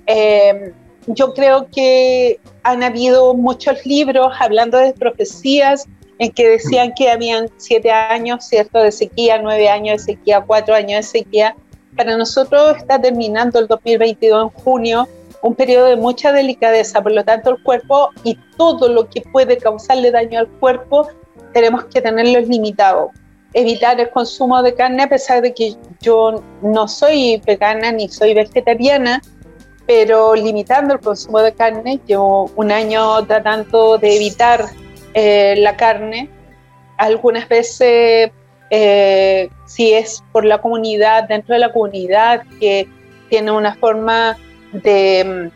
[0.06, 0.72] Eh,
[1.06, 5.86] yo creo que han habido muchos libros hablando de profecías
[6.18, 10.74] en que decían que habían siete años, ¿cierto?, de sequía, nueve años de sequía, cuatro
[10.74, 11.56] años de sequía.
[11.96, 15.08] Para nosotros está terminando el 2022 en junio,
[15.42, 19.58] un periodo de mucha delicadeza, por lo tanto el cuerpo y todo lo que puede
[19.58, 21.08] causarle daño al cuerpo
[21.52, 23.10] tenemos que tenerlo limitado.
[23.52, 28.34] Evitar el consumo de carne a pesar de que yo no soy vegana ni soy
[28.34, 29.22] vegetariana,
[29.86, 34.66] pero limitando el consumo de carne, llevo un año tratando de evitar
[35.16, 36.28] eh, la carne.
[36.98, 38.30] Algunas veces
[38.68, 42.86] eh, si es por la comunidad, dentro de la comunidad que
[43.30, 44.36] tiene una forma
[44.72, 45.50] de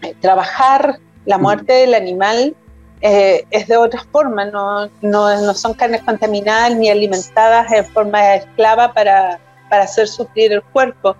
[0.00, 2.54] mm, trabajar la muerte del animal,
[3.00, 8.92] eh, es de otra forma, no, no, son carnes contaminadas ni alimentadas en forma esclava
[8.92, 11.16] para, para hacer sufrir el cuerpo.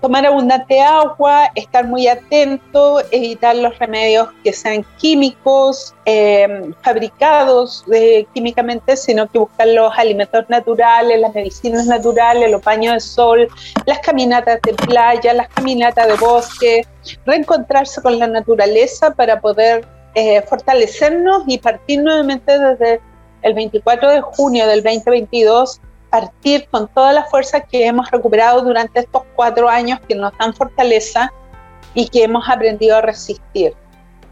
[0.00, 8.24] Tomar abundante agua, estar muy atento, evitar los remedios que sean químicos, em, fabricados eh,
[8.32, 13.48] químicamente, sino que buscar los alimentos naturales, las medicinas naturales, los baños de sol,
[13.86, 16.86] las caminatas de playa, las caminatas de bosque,
[17.26, 19.84] reencontrarse con la naturaleza para poder
[20.14, 23.00] eh, fortalecernos y partir nuevamente desde
[23.42, 25.80] el 24 de junio del 2022
[26.10, 30.54] partir con toda la fuerza que hemos recuperado durante estos cuatro años que nos dan
[30.54, 31.32] fortaleza
[31.94, 33.74] y que hemos aprendido a resistir.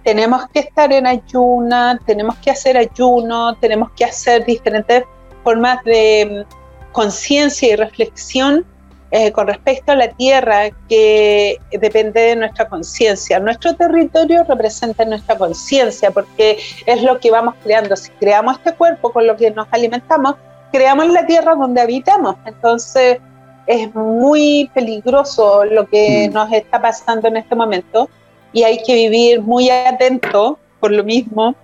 [0.05, 5.05] Tenemos que estar en ayuna, tenemos que hacer ayuno, tenemos que hacer diferentes
[5.43, 8.65] formas de mm, conciencia y reflexión
[9.13, 13.39] eh, con respecto a la tierra que depende de nuestra conciencia.
[13.39, 17.97] Nuestro territorio representa nuestra conciencia porque es lo que vamos creando.
[17.97, 20.35] Si creamos este cuerpo con lo que nos alimentamos,
[20.77, 22.37] creamos la tierra donde habitamos.
[22.45, 23.19] Entonces
[23.67, 26.35] es muy peligroso lo que mm.
[26.35, 28.09] nos está pasando en este momento
[28.53, 31.55] y hay que vivir muy atento por lo mismo,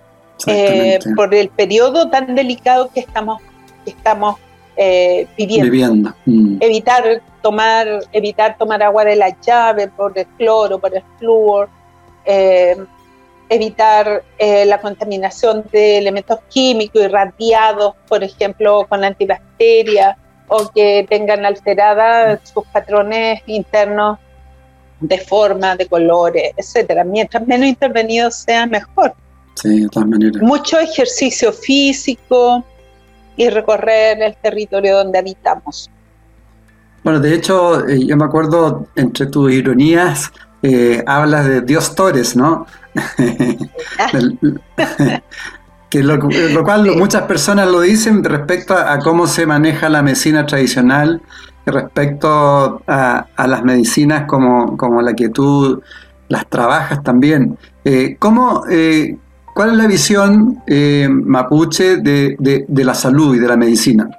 [0.47, 3.41] eh, por el periodo tan delicado que estamos,
[3.85, 4.37] que estamos
[4.75, 6.13] eh, viviendo.
[6.25, 6.57] Mm.
[6.59, 11.69] Evitar tomar, evitar tomar agua de la llave por el cloro, por el flúor.
[12.25, 12.75] Eh,
[13.49, 21.45] evitar eh, la contaminación de elementos químicos irradiados, por ejemplo, con antibacterias, o que tengan
[21.45, 24.19] alteradas sus patrones internos
[24.99, 27.03] de forma, de colores, etcétera.
[27.03, 29.13] Mientras menos intervenido sea, mejor.
[29.55, 30.41] Sí, de todas maneras.
[30.41, 32.63] Mucho ejercicio físico
[33.35, 35.89] y recorrer el territorio donde habitamos.
[37.03, 42.35] Bueno, de hecho, eh, yo me acuerdo entre tus ironías, eh, hablas de Dios Torres,
[42.35, 42.65] ¿no?
[45.89, 46.19] que lo,
[46.63, 51.21] cual muchas personas lo dicen respecto a, cómo se maneja la medicina tradicional,
[51.65, 55.81] respecto a, las medicinas como, como, la que tú
[56.29, 57.57] las trabajas también.
[57.85, 59.17] Eh, ¿cómo, eh,
[59.53, 64.09] ¿Cuál es la visión eh, mapuche de, de, la salud y de la medicina?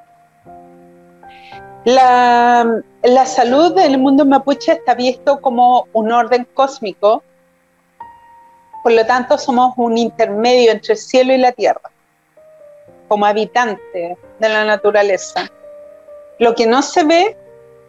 [1.85, 7.25] La, la salud en el mundo mapuche está visto como un orden cósmico
[8.85, 11.91] por lo tanto, somos un intermedio entre el cielo y la tierra,
[13.09, 15.51] como habitantes de la naturaleza.
[16.39, 17.35] Lo que no se ve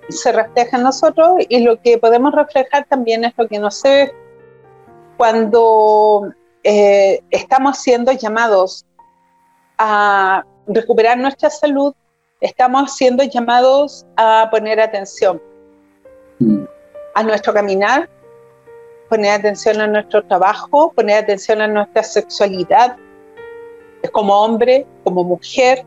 [0.08, 3.89] se refleja en nosotros y lo que podemos reflejar también es lo que no se
[3.89, 4.15] ve
[5.17, 6.31] cuando
[6.63, 8.86] eh, estamos siendo llamados
[9.77, 11.93] a recuperar nuestra salud,
[12.39, 15.41] estamos siendo llamados a poner atención
[16.39, 16.63] mm.
[17.15, 18.10] a nuestro caminar,
[19.10, 22.98] poner atención a nuestro trabajo, poner atención a nuestra sexualidad
[24.12, 25.84] como hombre, como mujer,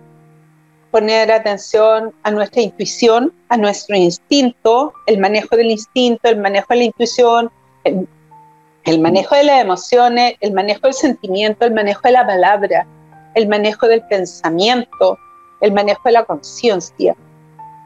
[0.91, 6.77] poner atención a nuestra intuición, a nuestro instinto, el manejo del instinto, el manejo de
[6.77, 7.51] la intuición,
[7.85, 12.87] el, manejo de las emociones, el manejo del sentimiento, el manejo de la palabra,
[13.35, 15.19] el manejo del pensamiento,
[15.61, 17.15] el manejo de la conciencia.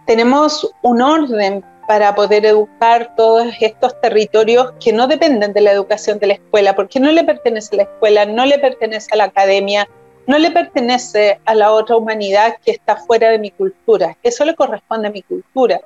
[0.06, 6.18] Tenemos un orden para poder educar todos estos territorios que no dependen de la educación
[6.18, 9.24] de la escuela, porque no le pertenece a la escuela, no le pertenece a la
[9.24, 9.88] academia,
[10.26, 14.16] no le pertenece a la otra humanidad que está fuera de mi cultura.
[14.22, 15.80] Eso le corresponde a mi cultura.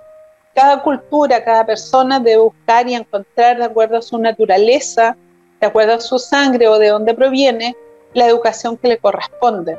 [0.55, 5.17] Cada cultura, cada persona debe buscar y encontrar de acuerdo a su naturaleza,
[5.61, 7.77] de acuerdo a su sangre o de dónde proviene,
[8.15, 9.79] la educación que le corresponde.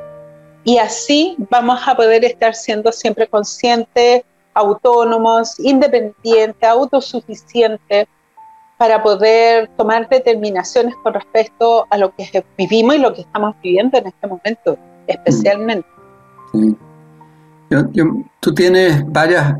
[0.64, 4.22] Y así vamos a poder estar siendo siempre conscientes
[4.58, 8.06] autónomos, independientes, autosuficientes,
[8.76, 13.98] para poder tomar determinaciones con respecto a lo que vivimos y lo que estamos viviendo
[13.98, 15.88] en este momento, especialmente.
[18.40, 19.56] tú tienes varias,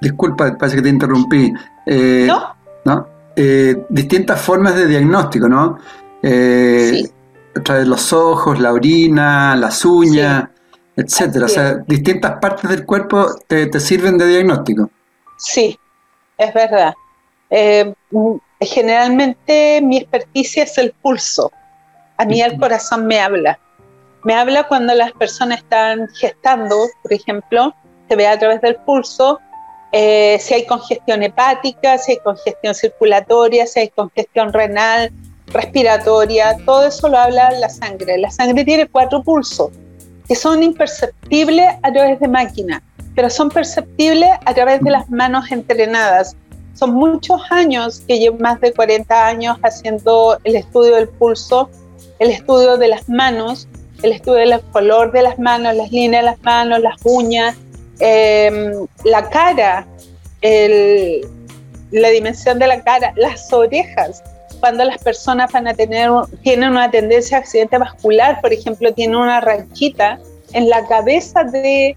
[0.00, 1.52] disculpa, parece que te interrumpí.
[1.86, 2.56] Eh, ¿No?
[2.84, 3.06] ¿no?
[3.36, 5.78] Eh, distintas formas de diagnóstico, ¿no?
[6.22, 7.08] Eh,
[7.54, 10.48] A través de los ojos, la orina, las uñas
[10.98, 11.46] etcétera.
[11.46, 14.90] O sea, distintas partes del cuerpo te, sirven de diagnóstico.
[15.38, 15.78] Sí,
[16.36, 16.92] es verdad.
[17.50, 17.94] Eh,
[18.60, 21.52] generalmente mi experticia es el pulso.
[22.16, 23.58] A mí el corazón me habla.
[24.24, 27.72] Me habla cuando las personas están gestando, por ejemplo,
[28.08, 29.38] se ve a través del pulso
[29.92, 35.12] eh, si hay congestión hepática, si hay congestión circulatoria, si hay congestión renal,
[35.46, 38.18] respiratoria, todo eso lo habla la sangre.
[38.18, 39.70] La sangre tiene cuatro pulsos
[40.28, 42.82] que son imperceptibles a través de máquinas,
[43.14, 46.36] pero son perceptibles a través de las manos entrenadas.
[46.74, 51.70] Son muchos años que llevo más de 40 años haciendo el estudio del pulso,
[52.18, 53.66] el estudio de las manos,
[54.02, 57.56] el estudio del color de las manos, las líneas de las manos, las uñas,
[57.98, 59.86] em, la cara,
[61.90, 64.22] la dimensión de la cara, las orejas.
[64.60, 66.10] Cuando las personas van a tener,
[66.42, 70.18] tienen una tendencia a accidente vascular, por ejemplo, tienen una ranchita
[70.52, 71.96] en la cabeza del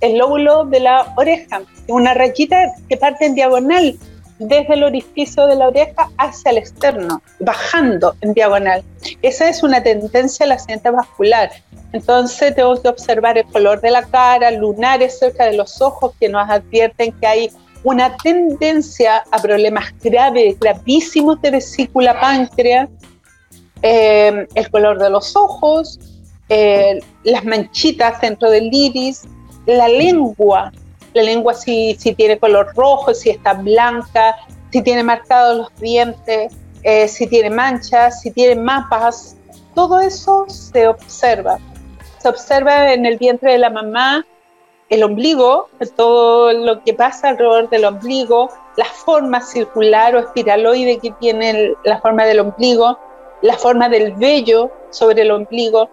[0.00, 2.56] el lóbulo de la oreja, una rayita
[2.88, 3.98] que parte en diagonal
[4.38, 8.82] desde el orificio de la oreja hacia el externo, bajando en diagonal.
[9.20, 11.50] Esa es una tendencia al accidente vascular.
[11.92, 16.30] Entonces tengo que observar el color de la cara, lunares cerca de los ojos que
[16.30, 17.50] nos advierten que hay
[17.82, 22.88] una tendencia a problemas graves, gravísimos de vesícula páncreas,
[23.82, 25.98] eh, el color de los ojos,
[26.48, 29.22] eh, las manchitas dentro del iris,
[29.66, 30.72] la lengua,
[31.14, 34.36] la lengua si, si tiene color rojo, si está blanca,
[34.70, 36.52] si tiene marcados los dientes,
[36.82, 39.36] eh, si tiene manchas, si tiene mapas,
[39.74, 41.58] todo eso se observa.
[42.18, 44.26] Se observa en el vientre de la mamá,
[44.90, 51.12] el ombligo, todo lo que pasa alrededor del ombligo, la forma circular o espiraloide que
[51.12, 52.98] tiene la forma del ombligo,
[53.40, 55.88] la forma del vello sobre el ombligo,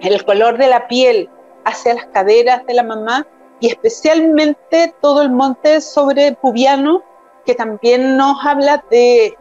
[0.00, 1.28] el color de la piel
[1.64, 3.26] hacia las caderas de la mamá
[3.58, 7.02] y especialmente todo el monte sobre pubiano,
[7.44, 9.36] que también nos habla de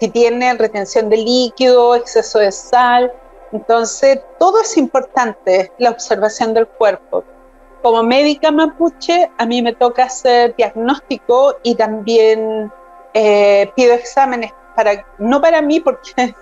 [0.00, 3.12] si tiene retención de líquido, exceso de sal.
[3.52, 7.22] Entonces, todo es importante, la observación del cuerpo.
[7.82, 12.70] Como médica mapuche, a mí me toca hacer diagnóstico y también
[13.14, 16.12] eh, pido exámenes, para, no para mí, porque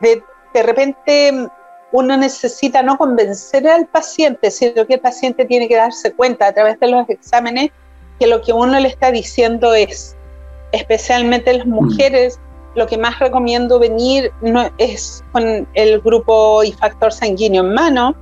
[0.00, 0.22] de,
[0.52, 1.48] de repente
[1.92, 6.52] uno necesita no convencer al paciente, sino que el paciente tiene que darse cuenta a
[6.52, 7.70] través de los exámenes
[8.18, 10.16] que lo que uno le está diciendo es,
[10.72, 11.70] especialmente las mm.
[11.70, 12.40] mujeres,
[12.74, 18.16] lo que más recomiendo venir no, es con el grupo y factor sanguíneo en mano.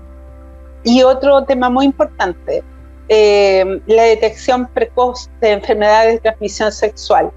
[0.84, 2.62] Y otro tema muy importante,
[3.08, 7.30] eh, la detección precoz de enfermedades de transmisión sexual.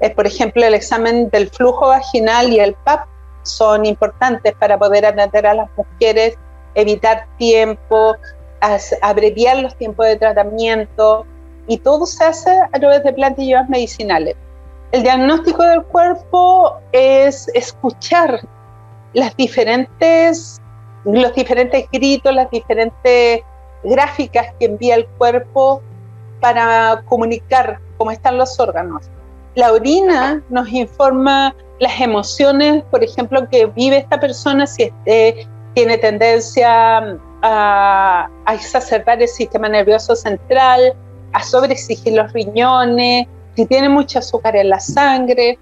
[0.00, 3.06] Es, por ejemplo, el examen del flujo vaginal y el PAP
[3.42, 6.36] son importantes para poder atender a las mujeres,
[6.74, 8.16] evitar tiempo,
[9.02, 11.26] abreviar los tiempos de tratamiento
[11.66, 14.34] y todo se hace a través de plantillas medicinales.
[14.92, 18.40] El diagnóstico del cuerpo es escuchar
[19.12, 20.60] las diferentes,
[21.04, 23.42] los diferentes gritos, las diferentes
[23.82, 25.82] gráficas que envía el cuerpo
[26.40, 29.10] para comunicar cómo están los órganos.
[29.54, 35.98] La orina nos informa las emociones, por ejemplo, que vive esta persona, si este, tiene
[35.98, 40.94] tendencia a, a, exacerbar el sistema nervioso central,
[41.32, 45.58] a sobreexigir los riñones, si tiene mucho azúcar en la sangre.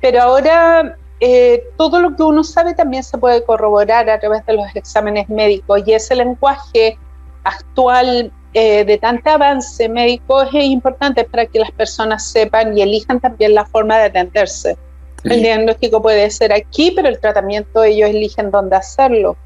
[0.00, 4.54] Pero ahora eh, todo lo que uno sabe también se puede corroborar a través de
[4.54, 6.98] los exámenes médicos y ese lenguaje
[7.44, 13.20] actual eh, de tanto avance médico es importante para que las personas sepan y elijan
[13.20, 14.76] también la forma de atenderse.
[15.22, 19.36] El diagnóstico puede ser aquí, pero el tratamiento ellos eligen dónde hacerlo.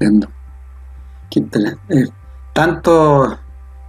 [0.00, 0.28] Entiendo.
[1.88, 2.06] Eh,
[2.52, 3.38] tanto,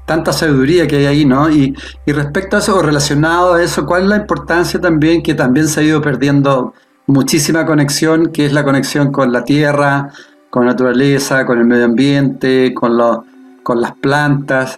[0.06, 1.50] tanta sabiduría que hay ahí, ¿no?
[1.50, 1.76] Y,
[2.06, 5.68] y respecto a eso, o relacionado a eso, ¿cuál es la importancia también que también
[5.68, 6.74] se ha ido perdiendo
[7.08, 10.12] muchísima conexión, que es la conexión con la tierra,
[10.50, 13.20] con la naturaleza, con el medio ambiente, con los
[13.64, 14.78] con las plantas.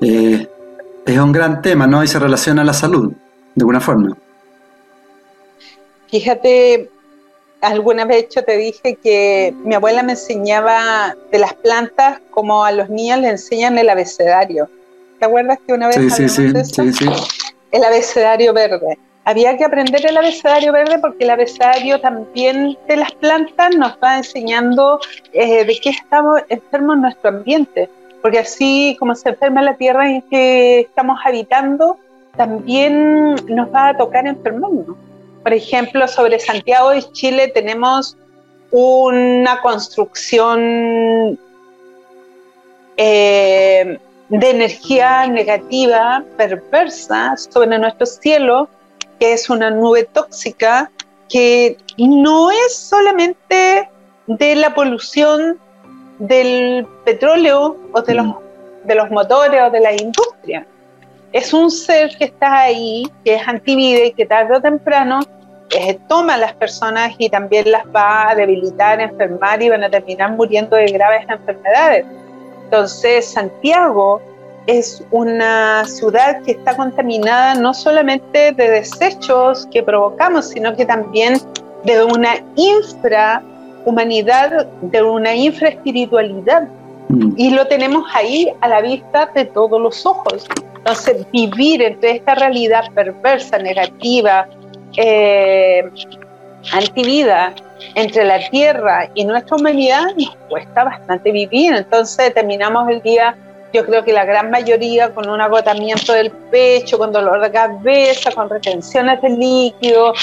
[0.00, 0.46] Eh,
[1.06, 2.02] es un gran tema, ¿no?
[2.04, 3.12] Y se relaciona a la salud,
[3.54, 4.16] de alguna forma.
[6.10, 6.90] Fíjate,
[7.60, 12.72] alguna vez yo te dije que mi abuela me enseñaba de las plantas como a
[12.72, 14.68] los niños le enseñan el abecedario.
[15.18, 17.08] ¿Te acuerdas que una vez sí, sí, sí, sí, sí.
[17.72, 18.98] El abecedario verde.
[19.24, 24.16] Había que aprender el abecedario verde porque el abecedario también de las plantas nos va
[24.16, 25.00] enseñando
[25.32, 27.90] eh, de qué estamos enfermos en nuestro ambiente
[28.22, 31.98] porque así como se enferma la tierra en que estamos habitando,
[32.36, 34.96] también nos va a tocar enfermarnos.
[35.48, 38.18] Por ejemplo, sobre Santiago de Chile tenemos
[38.70, 41.38] una construcción
[42.98, 48.68] eh, de energía negativa, perversa, sobre nuestro cielo,
[49.18, 50.90] que es una nube tóxica
[51.30, 53.88] que no es solamente
[54.26, 55.58] de la polución
[56.18, 58.34] del petróleo o de los,
[58.84, 60.66] de los motores o de la industria.
[61.32, 65.20] Es un ser que está ahí, que es antivida y que tarde o temprano
[65.70, 69.90] eh, toma a las personas y también las va a debilitar, enfermar y van a
[69.90, 72.06] terminar muriendo de graves enfermedades.
[72.64, 74.20] Entonces, Santiago
[74.66, 81.40] es una ciudad que está contaminada no solamente de desechos que provocamos, sino que también
[81.84, 86.68] de una infrahumanidad, de una infraespiritualidad.
[87.08, 87.32] Mm.
[87.36, 90.46] Y lo tenemos ahí a la vista de todos los ojos.
[90.76, 94.46] Entonces, vivir entre esta realidad perversa, negativa,
[94.98, 95.88] eh,
[96.72, 97.54] antivida,
[97.94, 101.72] entre la tierra y nuestra humanidad, nos cuesta bastante vivir.
[101.74, 103.36] Entonces, terminamos el día
[103.72, 108.30] yo creo que la gran mayoría con un agotamiento del pecho, con dolor de cabeza,
[108.32, 110.14] con retenciones de líquido,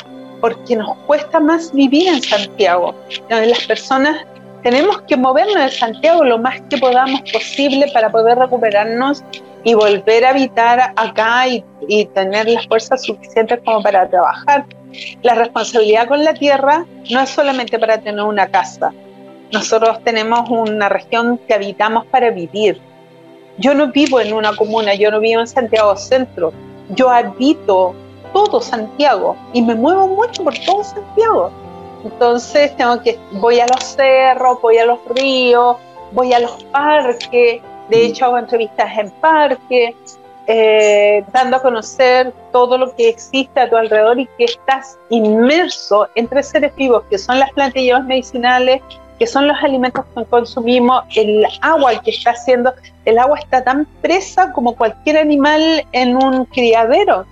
[0.42, 2.96] porque nos cuesta más vivir en Santiago.
[3.30, 4.26] Las personas
[4.66, 9.24] tenemos que movernos en Santiago lo más que podamos posible para poder recuperarnos
[9.64, 14.66] y volver a habitar acá y, y tener las fuerzas suficientes como para trabajar.
[15.22, 18.92] La responsabilidad con la tierra no es solamente para tener una casa.
[19.52, 22.82] Nosotros tenemos una región que habitamos para vivir
[23.58, 26.52] yo no vivo en una comuna, yo no vivo en Santiago Centro,
[26.90, 27.96] yo habito
[28.34, 31.52] todo Santiago y me muevo mucho por todo Santiago.
[32.06, 35.78] Entonces tengo que voy a los cerros, voy a los ríos,
[36.12, 39.96] voy a los parques, de hecho hago entrevistas en parques,
[40.46, 46.08] eh, dando a conocer todo lo que existe a tu alrededor y que estás inmerso
[46.14, 48.84] entre seres vivos, que son las plantillas medicinales,
[49.18, 52.72] que son los alimentos que consumimos, el agua que está haciendo,
[53.06, 57.26] el agua está tan presa como cualquier animal en un criadero,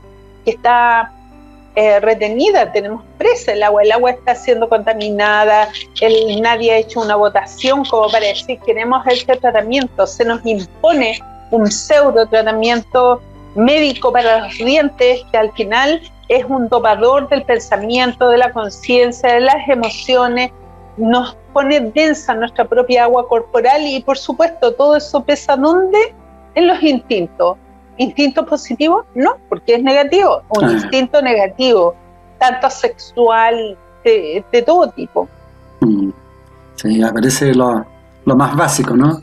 [0.46, 1.12] que está
[1.76, 5.70] eh, retenida, tenemos presa el agua, el agua está siendo contaminada,
[6.02, 11.20] el, nadie ha hecho una votación como para decir queremos este tratamiento, se nos impone
[11.50, 13.22] un pseudo tratamiento
[13.56, 19.34] médico para los dientes que al final es un topador del pensamiento, de la conciencia,
[19.34, 20.52] de las emociones,
[20.98, 26.14] nos pone densa nuestra propia agua corporal y por supuesto todo eso pesa ¿dónde?
[26.56, 27.58] En los instintos.
[27.98, 29.06] ¿Instinto positivo?
[29.16, 30.42] No, porque es negativo.
[30.50, 30.72] Un ah.
[30.72, 31.96] instinto negativo,
[32.40, 35.28] tanto sexual, de, todo tipo.
[35.82, 36.10] Mm.
[36.76, 37.86] Sí, aparece lo,
[38.26, 39.22] lo más básico, ¿no?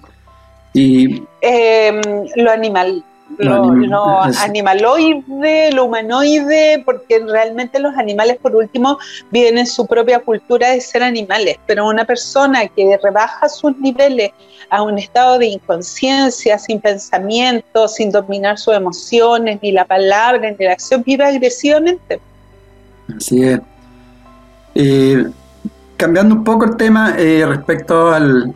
[0.72, 2.00] Y em,
[2.36, 3.04] lo animal,
[3.38, 8.98] lo, animaloide, lo humanoide, porque realmente los animales, por último,
[9.30, 14.32] viven en su propia cultura de ser animales, pero una persona que rebaja sus niveles
[14.70, 20.64] a un estado de inconsciencia, sin pensamiento, sin dominar sus emociones, ni la palabra, ni
[20.64, 22.20] la acción, vive agresivamente.
[23.16, 23.60] Así es.
[24.74, 25.24] Eh,
[25.96, 28.54] cambiando un poco el tema eh, respecto al...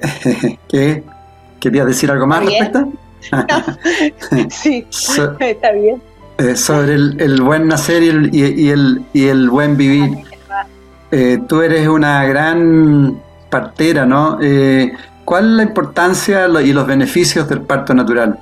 [0.68, 1.04] ¿Qué?
[1.60, 2.88] ¿Querías decir algo más respecto?
[4.50, 6.02] sí, está bien.
[6.38, 10.10] Eh, sobre el, buen nacer y el, y, el, buen vivir.
[11.10, 13.20] Eh, tú eres una gran
[13.50, 14.38] partera, ¿no?
[14.42, 14.92] Eh,
[15.24, 18.38] ¿Cuál es la importancia y los beneficios del parto natural?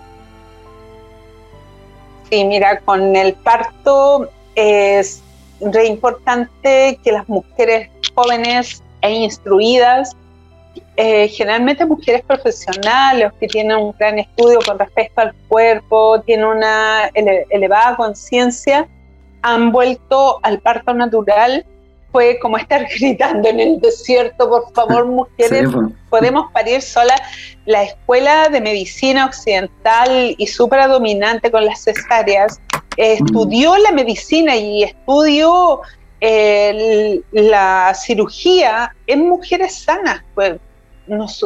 [2.30, 5.22] Sí, mira, con el parto es
[5.60, 10.16] re importante que las mujeres jóvenes e instruidas
[10.96, 17.10] eh, generalmente mujeres profesionales que tienen un gran estudio con respecto al cuerpo, tienen una
[17.14, 18.86] elevada conciencia,
[19.42, 21.64] han vuelto al parto natural.
[22.12, 25.86] Fue como estar gritando en el desierto, por favor, mujeres, pues.
[26.10, 27.20] podemos parir solas.
[27.66, 30.46] La escuela de medicina occidental y
[30.88, 32.60] dominante con las cesáreas
[32.96, 35.80] estudió la medicina y estudió
[36.20, 40.22] la cirugía en mujeres sanas.
[40.34, 40.58] Pues,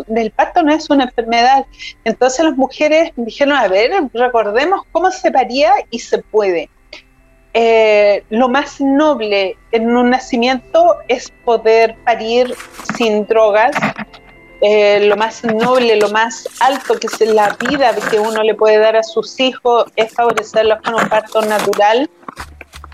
[0.06, 1.66] del parto no es una enfermedad.
[2.04, 6.68] Entonces las mujeres dijeron, a ver, recordemos cómo se paría y se puede.
[7.56, 12.54] Eh, lo más noble en un nacimiento es poder parir
[12.96, 13.76] sin drogas.
[14.60, 18.78] Eh, lo más noble, lo más alto que es la vida que uno le puede
[18.78, 22.08] dar a sus hijos es favorecerlos con un parto natural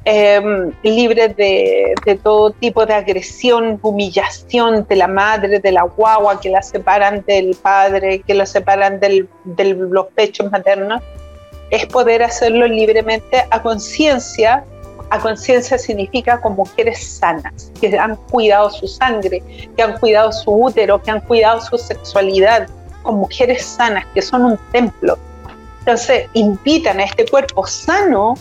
[0.04, 6.50] eh, libres de, todo tipo de agresión, humillación de la madre, de la guagua, que
[6.50, 11.02] la separan del padre, que la separan de los pechos maternos,
[11.70, 14.64] es poder hacerlo libremente a conciencia.
[15.10, 19.42] A conciencia significa con mujeres sanas, que han cuidado su sangre,
[19.76, 22.68] que han cuidado su útero, que han cuidado su sexualidad,
[23.02, 25.18] con mujeres sanas, que son un templo.
[25.80, 28.34] Entonces, invitan a este cuerpo sano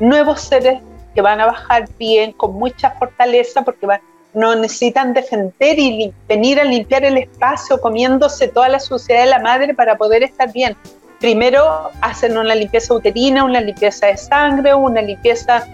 [0.00, 0.80] nuevos seres
[1.14, 3.86] que van a bajar bien, con mucha fortaleza, porque
[4.34, 9.38] no necesitan defender y venir a limpiar el espacio comiéndose toda la suciedad de la
[9.38, 10.76] madre para poder estar bien.
[11.20, 15.66] Primero hacen una limpieza uterina, una limpieza de sangre, una limpieza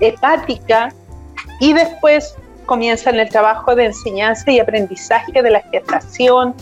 [0.00, 0.92] hepática
[1.60, 2.34] Y después
[2.66, 6.54] comienzan el trabajo de enseñanza y aprendizaje de la gestación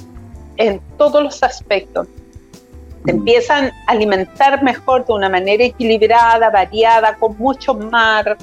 [0.57, 2.07] en todos los aspectos.
[3.05, 8.36] Se empiezan a alimentar mejor de una manera equilibrada, variada, con mucho mar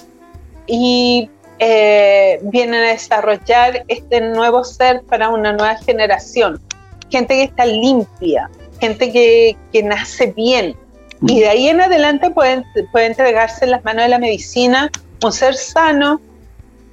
[0.66, 1.30] y
[1.60, 6.62] eh, vienen a desarrollar este nuevo ser para una nueva generación.
[7.10, 8.50] Gente que está limpia,
[8.80, 10.76] gente que, que nace bien.
[11.22, 14.92] Y de ahí en adelante pueden, puede entregarse en las manos de la medicina
[15.24, 16.22] un ser sano.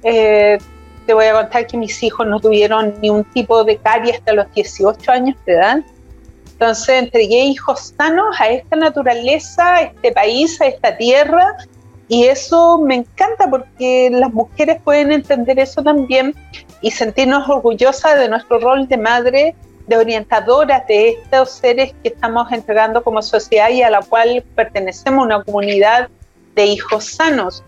[0.03, 0.57] Eh,
[1.05, 4.33] te voy a contar que mis hijos no tuvieron ni un tipo de caries hasta
[4.33, 5.79] los 18 años de edad.
[6.55, 11.53] Entonces entregué hijos sanos a esta naturaleza, a este país, a esta tierra,
[12.07, 16.33] y eso me encanta porque las mujeres pueden entender eso también
[16.81, 19.55] y sentirnos orgullosas de nuestro rol de madre,
[19.87, 25.25] de orientadoras de estos seres que estamos entregando como sociedad y a la cual pertenecemos
[25.25, 26.09] una comunidad
[26.55, 27.63] de hijos sanos,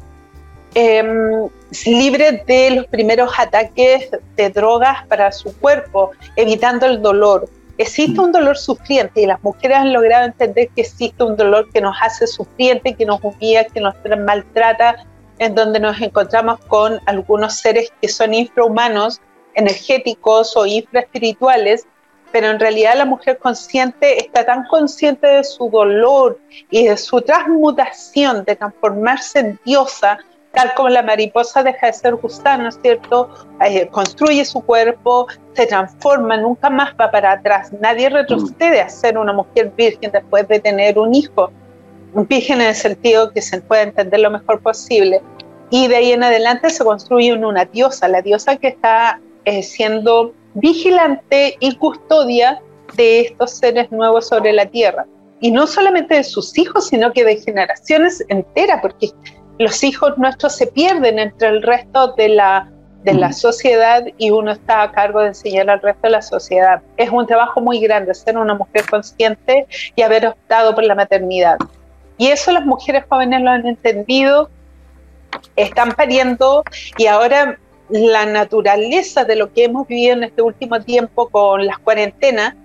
[0.73, 1.49] em,
[1.85, 8.31] libres de los primeros ataques de drogas para su cuerpo, evitando el dolor, Existe un
[8.31, 12.25] dolor sufriente y las mujeres han logrado entender que existe un dolor que nos hace
[12.25, 13.93] sufriente, que nos humilla, que nos
[14.25, 15.05] maltrata,
[15.37, 19.21] en donde nos encontramos con algunos seres que son infrahumanos,
[19.53, 21.85] energéticos o infraespirituales,
[22.31, 27.21] pero en realidad la mujer consciente está tan consciente de su dolor y de su
[27.21, 30.17] transmutación, de transformarse en diosa,
[30.57, 33.29] tal como la mariposa deja de ser gusano, ¿cierto?
[33.63, 37.71] Eh, construye su cuerpo, se transforma, nunca más va para atrás.
[37.79, 41.51] Nadie retrocede a ser una mujer virgen después de tener un hijo.
[42.15, 45.21] Virgen en el sentido que se puede entender lo mejor posible.
[45.69, 50.33] Y de ahí en adelante se construye una diosa, la diosa que está eh, siendo
[50.55, 52.59] vigilante y custodia
[52.95, 55.05] de estos seres nuevos sobre la tierra.
[55.39, 59.11] Y no solamente de sus hijos, sino que de generaciones enteras, porque
[59.59, 62.69] los hijos nuestros se pierden entre el resto de la,
[63.03, 66.81] de la sociedad y uno está a cargo de enseñar al resto de la sociedad.
[66.97, 71.57] Es un trabajo muy grande ser una mujer consciente y haber optado por la maternidad.
[72.17, 74.49] Y eso las mujeres jóvenes lo han entendido,
[75.55, 76.63] están pariendo
[76.97, 77.57] y ahora
[77.89, 82.55] la naturaleza de lo que hemos vivido en este último tiempo con las cuarentenas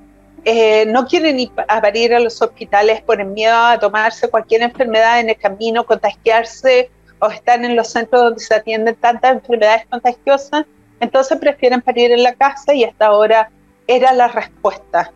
[0.44, 4.62] eh, no quieren ir a parir a los hospitales por el miedo a tomarse cualquier
[4.62, 6.90] enfermedad en el camino, contagiarse
[7.20, 10.64] o estar en los centros donde se atienden tantas enfermedades contagiosas,
[10.98, 13.50] entonces prefieren parir en la casa y hasta ahora
[13.86, 15.12] era la respuesta.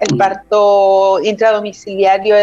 [0.00, 0.18] El mm.
[0.18, 2.36] parto intradomiciliario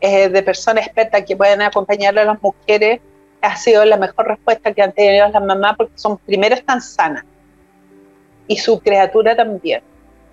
[0.00, 3.00] eh, de personas expertas que pueden acompañar a las mujeres
[3.42, 7.24] ha sido la mejor respuesta que han tenido las mamás porque son primero están sanas
[8.46, 9.82] y su criatura también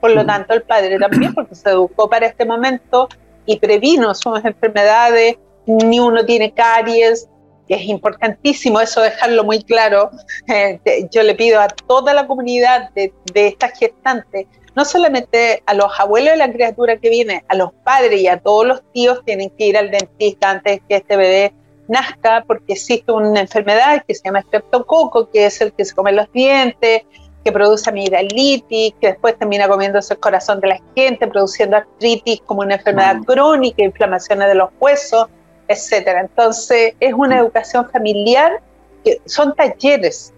[0.02, 3.08] por lo tanto el padre también, porque se educó para este momento
[3.45, 7.30] y previno sus enfermedades, ni uno tiene caries,
[7.76, 10.12] es importantísimo eso dejarlo muy claro.
[10.47, 15.74] Eh, yo le pido a toda la comunidad de, de estas gestantes, no solamente a
[15.74, 19.24] los abuelos de la criatura que viene, a los padres y a todos los tíos
[19.26, 21.54] tienen que ir al dentista antes que este bebé
[21.88, 26.12] nazca, porque existe una enfermedad que se llama estreptococo, que es el que se come
[26.12, 27.04] los dientes,
[27.44, 32.62] que produce amigdalitis, que después termina comiéndose el corazón de la gente, produciendo artritis como
[32.62, 33.24] una enfermedad mm.
[33.24, 35.28] crónica, inflamaciones de los huesos,
[35.68, 36.22] etcétera.
[36.22, 38.62] Entonces, es una educación familiar
[39.04, 40.34] que son talleres,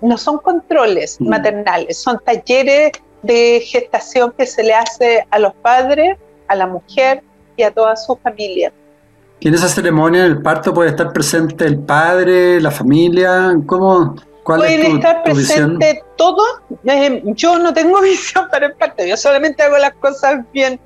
[0.00, 1.28] no son controles mm.
[1.28, 2.92] maternales, son talleres
[3.22, 6.16] de gestación que se le hace a los padres,
[6.48, 7.22] a la mujer
[7.56, 8.72] y a toda su familia.
[9.40, 13.54] ¿Y en esa ceremonia del parto puede estar presente el padre, la familia?
[13.66, 16.46] ¿Cómo, Pueden estar presentes todos.
[16.84, 20.78] Eh, yo no tengo visión para el parto, yo solamente hago las cosas bien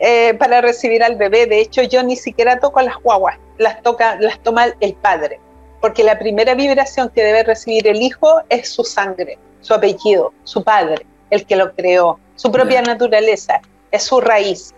[0.00, 1.46] eh, para recibir al bebé.
[1.46, 5.40] De hecho, yo ni siquiera toco las guaguas, las, toca, las toma el padre,
[5.80, 10.64] porque la primera vibración que debe recibir el hijo es su sangre, su apellido, su
[10.64, 13.60] padre, el que lo creó, su propia naturaleza,
[13.92, 14.74] es su raíz.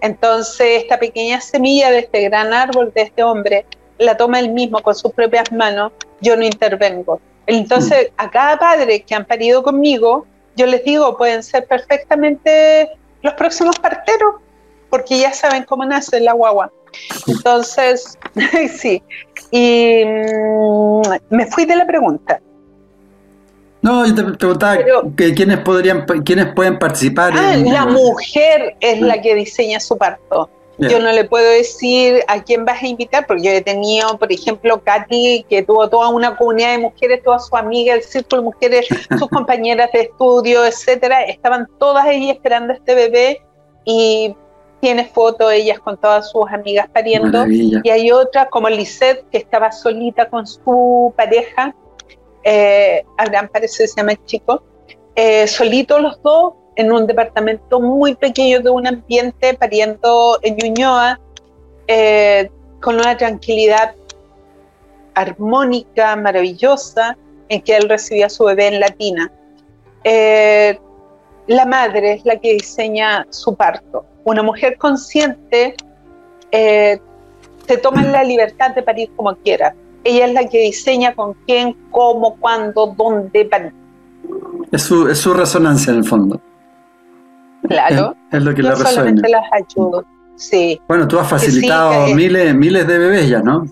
[0.00, 3.66] Entonces, esta pequeña semilla de este gran árbol, de este hombre,
[3.98, 9.02] la toma él mismo con sus propias manos, yo no intervengo entonces, a cada padre
[9.02, 10.26] que han parido conmigo,
[10.56, 12.90] yo les digo, pueden ser perfectamente
[13.22, 14.36] los próximos parteros,
[14.90, 16.70] porque ya saben cómo nace la guagua.
[17.26, 18.18] Entonces,
[18.76, 19.02] sí.
[19.50, 22.40] Y mm, me fui de la pregunta.
[23.80, 24.78] No, yo te preguntaba
[25.16, 27.32] que quiénes podrían, quiénes pueden participar.
[27.36, 30.48] Ah, la mujer es la que diseña su parto.
[30.88, 34.32] Yo no le puedo decir a quién vas a invitar, porque yo he tenido, por
[34.32, 38.46] ejemplo, Katy, que tuvo toda una comunidad de mujeres, todas sus amigas, el círculo de
[38.46, 38.86] mujeres,
[39.18, 43.42] sus compañeras de estudio, etcétera, estaban todas ellas esperando a este bebé
[43.84, 44.34] y
[44.80, 47.46] tiene fotos ellas con todas sus amigas pariendo.
[47.46, 51.74] Y hay otra como Lisette, que estaba solita con su pareja.
[52.42, 54.64] Eh, Abraham parece que se llama el chico,
[55.14, 61.20] eh, solitos los dos en un departamento muy pequeño de un ambiente, pariendo en Ñuñoa,
[61.86, 62.50] eh,
[62.80, 63.94] con una tranquilidad
[65.14, 67.16] armónica, maravillosa,
[67.48, 69.30] en que él recibía a su bebé en latina.
[70.04, 70.78] Eh,
[71.46, 74.06] la madre es la que diseña su parto.
[74.24, 75.74] Una mujer consciente
[76.50, 76.98] eh,
[77.66, 79.74] se toma la libertad de parir como quiera.
[80.04, 83.72] Ella es la que diseña con quién, cómo, cuándo, dónde parir.
[84.72, 86.40] Es su, es su resonancia en el fondo.
[87.68, 88.16] Claro.
[88.30, 88.90] Es, lo que Yo resuena.
[88.90, 90.04] solamente las ayudo.
[90.36, 93.64] Sí, Bueno, tú has sí, facilitado miles, miles de bebés ya, ¿no?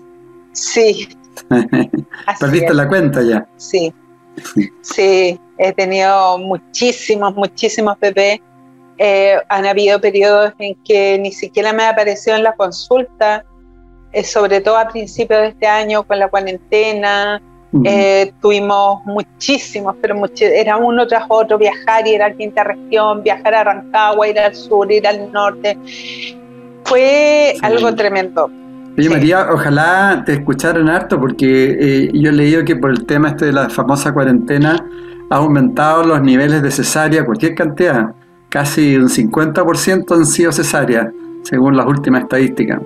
[0.53, 1.07] sí.
[2.39, 2.75] Perdiste es.
[2.75, 3.47] la cuenta ya.
[3.57, 3.93] Sí,
[4.81, 8.39] sí, he tenido muchísimos, muchísimos bebés.
[8.97, 13.43] Eh, han habido periodos en que ni siquiera me apareció en la consulta,
[14.13, 17.41] eh, sobre todo a principios de este año con la cuarentena.
[17.73, 17.83] Mm.
[17.85, 23.23] Eh, tuvimos muchísimos, pero muchi- era uno tras otro, viajar, ir a la quinta región,
[23.23, 25.77] viajar a Rancagua, ir al sur, ir al norte.
[26.83, 27.59] Fue Sí.
[27.63, 28.49] algo tremendo.
[28.97, 29.09] Oye Sí.
[29.09, 33.45] María, ojalá te escucharan harto porque eh, yo he leído que por el tema este
[33.45, 34.75] de la famosa cuarentena
[35.29, 38.07] ha aumentado los niveles de cesárea, cualquier cantidad,
[38.49, 41.07] casi un 50% han sido cesáreas,
[41.43, 42.81] según las últimas estadísticas.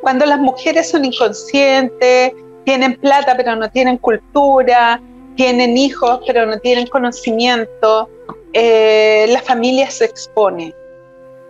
[0.00, 2.32] cuando las mujeres son inconscientes,
[2.66, 5.00] tienen plata pero no tienen cultura,
[5.36, 8.10] tienen hijos pero no tienen conocimiento,
[8.52, 10.74] eh, la familia se expone.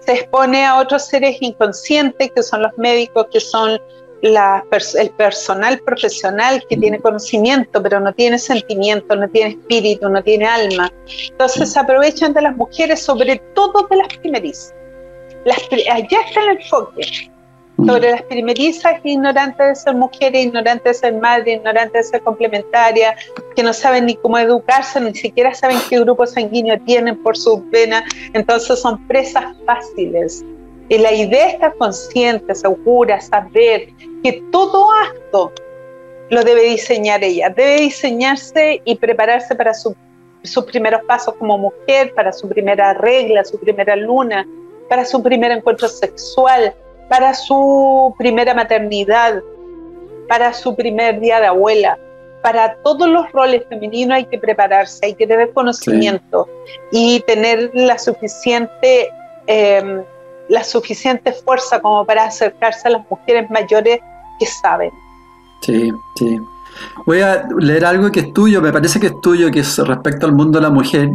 [0.00, 3.80] Se expone a otros seres inconscientes que son los médicos, que son
[4.22, 4.64] la
[4.98, 10.46] el personal profesional que tiene conocimiento pero no tiene sentimiento, no tiene espíritu, no tiene
[10.46, 10.92] alma.
[11.30, 14.74] Entonces se aprovechan de las mujeres, sobre todo de las primerizas.
[15.44, 15.60] Las
[15.90, 17.30] allá está el enfoque.
[17.84, 23.14] Sobre las primerizas ignorantes de ser mujeres, ignorantes de ser madre, ignorantes de ser complementaria,
[23.54, 27.68] que no saben ni cómo educarse, ni siquiera saben qué grupo sanguíneo tienen por sus
[27.70, 28.02] venas,
[28.32, 30.44] entonces son presas fáciles.
[30.88, 33.88] Y la idea es estar consciente, segura, saber
[34.22, 35.52] que todo acto
[36.30, 39.94] lo debe diseñar ella, debe diseñarse y prepararse para su-
[40.42, 44.46] sus primeros pasos como mujer, para su primera regla, su primera luna,
[44.88, 46.72] para su primer encuentro sexual,
[47.08, 49.42] para su primera maternidad,
[50.28, 51.98] para su primer día de abuela.
[52.42, 56.48] Para todos los roles femeninos hay que prepararse, hay que tener conocimiento
[56.92, 59.08] y tener la suficiente,
[59.46, 60.02] eh,
[60.48, 63.98] la suficiente fuerza como para acercarse a las mujeres mayores
[64.38, 64.90] que saben.
[65.62, 66.38] Sí, sí.
[67.06, 70.26] Voy a leer algo que es tuyo, me parece que es tuyo, que es respecto
[70.26, 71.08] al mundo de la mujer,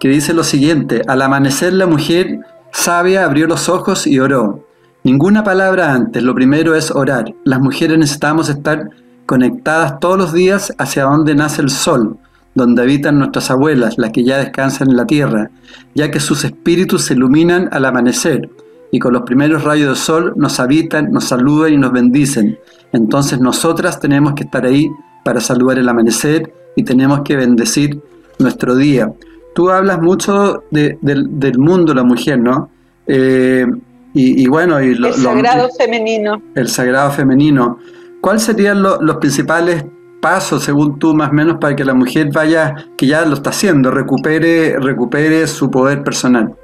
[0.00, 2.38] que dice lo siguiente, al amanecer la mujer
[2.72, 4.64] sabia abrió los ojos y oró.
[5.04, 7.34] Ninguna palabra antes, lo primero es orar.
[7.44, 8.88] Las mujeres necesitamos estar
[9.26, 12.18] conectadas todos los días hacia donde nace el sol,
[12.54, 15.50] donde habitan nuestras abuelas, las que ya descansan en la tierra,
[15.94, 18.48] ya que sus espíritus se iluminan al amanecer
[18.92, 22.58] y con los primeros rayos del sol nos habitan, nos saludan y nos bendicen.
[22.92, 24.88] Entonces nosotras tenemos que estar ahí
[25.24, 28.00] para saludar el amanecer y tenemos que bendecir
[28.38, 29.10] nuestro día.
[29.54, 32.70] Tú hablas mucho de- del, mundo la mujer, ¿no?
[33.06, 33.66] Eh,
[34.14, 36.42] y, y bueno, y lo- el lo- sagrado femenino.
[36.54, 37.78] el sagrado femenino.
[38.20, 39.84] ¿Cuáles serían lo- los principales
[40.20, 43.50] pasos, según tú, más o menos, para que la mujer vaya, que ya lo está
[43.50, 46.54] haciendo, recupere, recupere su poder personal?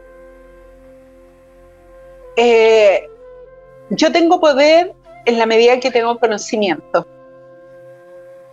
[2.37, 3.09] Eh,
[3.91, 4.95] yo tengo poder
[5.27, 7.07] en la medida que tengo conocimiento.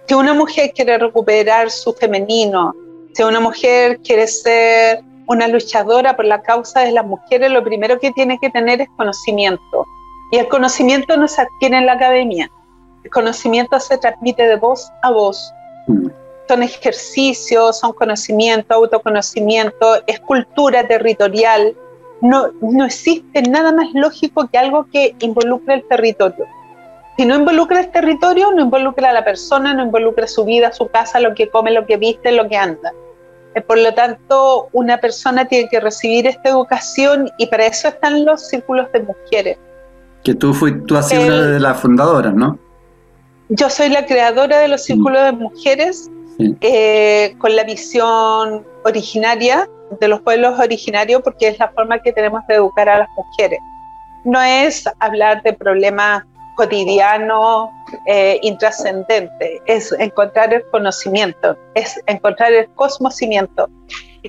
[0.07, 2.73] Si una mujer quiere recuperar su femenino,
[3.13, 7.99] si una mujer quiere ser una luchadora por la causa de las mujeres, lo primero
[7.99, 9.85] que tiene que tener es conocimiento.
[10.31, 12.49] Y el conocimiento no se adquiere en la academia.
[13.03, 15.51] El conocimiento se transmite de voz a voz.
[15.87, 16.07] Mm.
[16.47, 21.75] Son ejercicios, son conocimiento, autoconocimiento, es cultura territorial.
[22.21, 26.45] No, no existe nada más lógico que algo que involucre el territorio.
[27.17, 30.87] Si no involucra el territorio, no involucra a la persona, no involucra su vida, su
[30.87, 32.93] casa, lo que come, lo que viste, lo que anda.
[33.55, 38.25] Eh, Por lo tanto, una persona tiene que recibir esta educación y para eso están
[38.25, 39.57] los círculos de mujeres.
[40.23, 42.59] Que tú, fui, tú has sido una de las fundadoras, ¿no?
[43.49, 46.53] Yo soy la creadora de los círculos de mujeres Sí.
[46.61, 49.69] eh, con la visión originaria
[50.01, 53.59] de los pueblos originarios porque es la forma que tenemos de educar a las mujeres.
[54.25, 56.25] No es hablar de problemas
[56.55, 57.69] cotidianos,
[58.07, 63.69] eh, intrascendentes, es encontrar el conocimiento, es encontrar el cosmocimiento.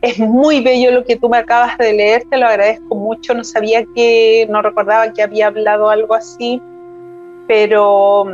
[0.03, 3.43] Es muy bello lo que tú me acabas de leer, te lo agradezco mucho, no
[3.43, 6.61] sabía que, no recordaba que había hablado algo así,
[7.49, 8.27] pero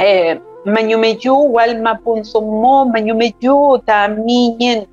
[0.00, 4.88] eh, Mañumeyu, Walma Punsumo, Mañumeyu, Taminyen,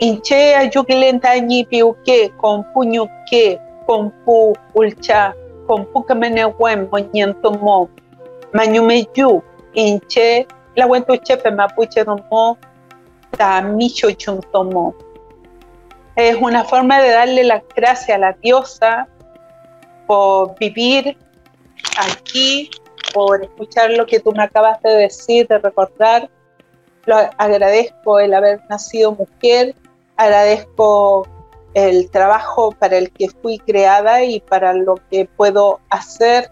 [0.00, 1.30] Inche Ayuquilenta
[1.70, 3.58] Piuque, con puño que,
[5.66, 7.88] con pu ulcha, con pu camenehuen, moñentomo,
[8.52, 9.42] Mañumeyu,
[9.74, 10.86] Inche, la
[11.22, 12.04] chepe mapuche.
[16.14, 19.08] Es una forma de darle la gracia a la diosa
[20.06, 21.16] por vivir
[21.96, 22.70] aquí,
[23.14, 26.28] por escuchar lo que tú me acabas de decir, de recordar.
[27.06, 29.74] Lo agradezco el haber nacido mujer,
[30.16, 31.26] agradezco
[31.74, 36.50] el trabajo para el que fui creada y para lo que puedo hacer.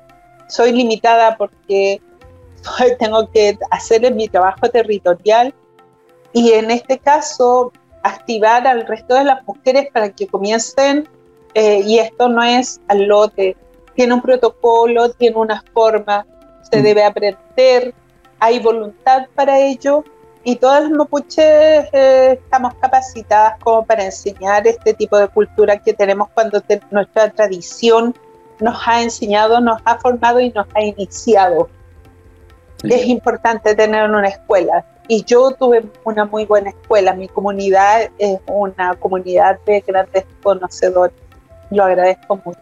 [0.48, 2.00] Soy limitada porque
[2.98, 5.54] tengo que hacer mi trabajo territorial
[6.32, 11.08] y en este caso activar al resto de las mujeres para que comiencen,
[11.54, 13.56] eh, y esto no es al lote,
[13.94, 16.24] tiene un protocolo, tiene una forma,
[16.70, 16.82] se mm.
[16.82, 17.94] debe aprender,
[18.38, 20.04] hay voluntad para ello
[20.42, 25.92] y todas las mapuches eh, estamos capacitadas como para enseñar este tipo de cultura que
[25.92, 28.14] tenemos cuando nuestra tradición
[28.58, 31.68] nos ha enseñado, nos ha formado y nos ha iniciado.
[32.82, 37.12] Es importante tener una escuela y yo tuve una muy buena escuela.
[37.14, 41.14] Mi comunidad es una comunidad de grandes conocedores.
[41.70, 42.60] Lo agradezco mucho.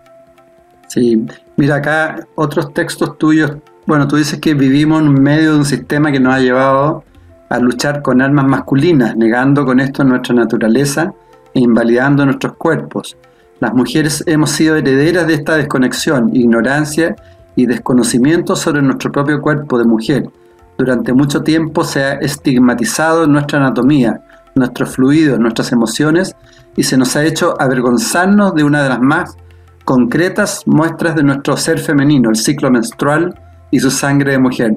[0.88, 1.26] Sí,
[1.56, 3.52] mira acá otros textos tuyos.
[3.86, 7.04] Bueno, tú dices que vivimos en medio de un sistema que nos ha llevado
[7.48, 11.12] a luchar con armas masculinas, negando con esto nuestra naturaleza
[11.54, 13.16] e invalidando nuestros cuerpos.
[13.60, 17.16] Las mujeres hemos sido herederas de esta desconexión, ignorancia
[17.56, 20.30] y desconocimiento sobre nuestro propio cuerpo de mujer.
[20.76, 24.20] Durante mucho tiempo se ha estigmatizado nuestra anatomía,
[24.54, 26.36] nuestros fluidos, nuestras emociones
[26.76, 29.36] y se nos ha hecho avergonzarnos de una de las más
[29.84, 33.34] concretas muestras de nuestro ser femenino, el ciclo menstrual
[33.70, 34.76] y su sangre de mujer.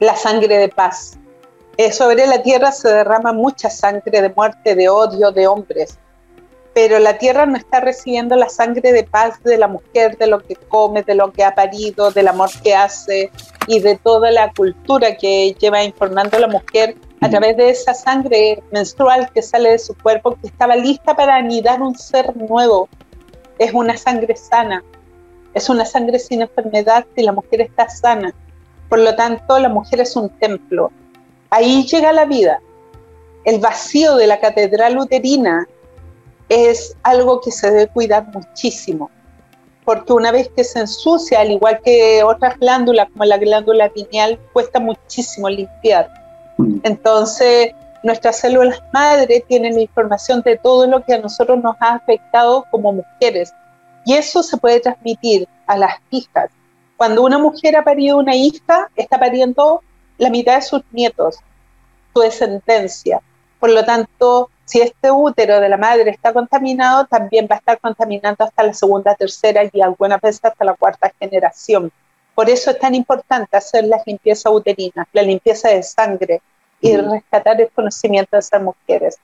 [0.00, 1.18] La sangre de paz.
[1.76, 5.98] Eh, sobre la tierra se derrama mucha sangre de muerte, de odio de hombres,
[6.74, 10.40] pero la tierra no está recibiendo la sangre de paz de la mujer, de lo
[10.40, 13.30] que come, de lo que ha parido, del amor que hace
[13.68, 17.94] y de toda la cultura que lleva informando a la mujer a través de esa
[17.94, 22.88] sangre menstrual que sale de su cuerpo, que estaba lista para anidar un ser nuevo.
[23.58, 24.84] Es una sangre sana,
[25.54, 28.34] es una sangre sin enfermedad y la mujer está sana.
[28.94, 30.92] Por lo tanto, la mujer es un templo.
[31.50, 32.60] Ahí llega la vida.
[33.44, 35.66] El vacío de la catedral uterina
[36.48, 39.10] es algo que se debe cuidar muchísimo,
[39.84, 44.38] porque una vez que se ensucia, al igual que otras glándulas como la glándula pineal,
[44.52, 46.08] cuesta muchísimo limpiar
[46.58, 46.76] Mm.
[46.84, 47.72] Entonces,
[48.04, 52.92] nuestras células madre tienen información de todo lo que a nosotros nos ha afectado como
[52.92, 53.52] mujeres.
[54.04, 56.48] Y eso se puede transmitir a las hijas.
[57.04, 59.82] Cuando una mujer ha parido una hija, está pariendo
[60.16, 61.36] la mitad de sus nietos,
[62.14, 63.20] su descendencia.
[63.60, 67.78] Por lo tanto, si este útero de la madre está contaminado, también va a estar
[67.78, 71.92] contaminando hasta la segunda, tercera y algunas veces hasta la cuarta generación.
[72.34, 76.40] Por eso es tan importante hacer las limpiezas uterinas, la limpieza de sangre
[76.80, 79.18] y rescatar el conocimiento de esas mujeres.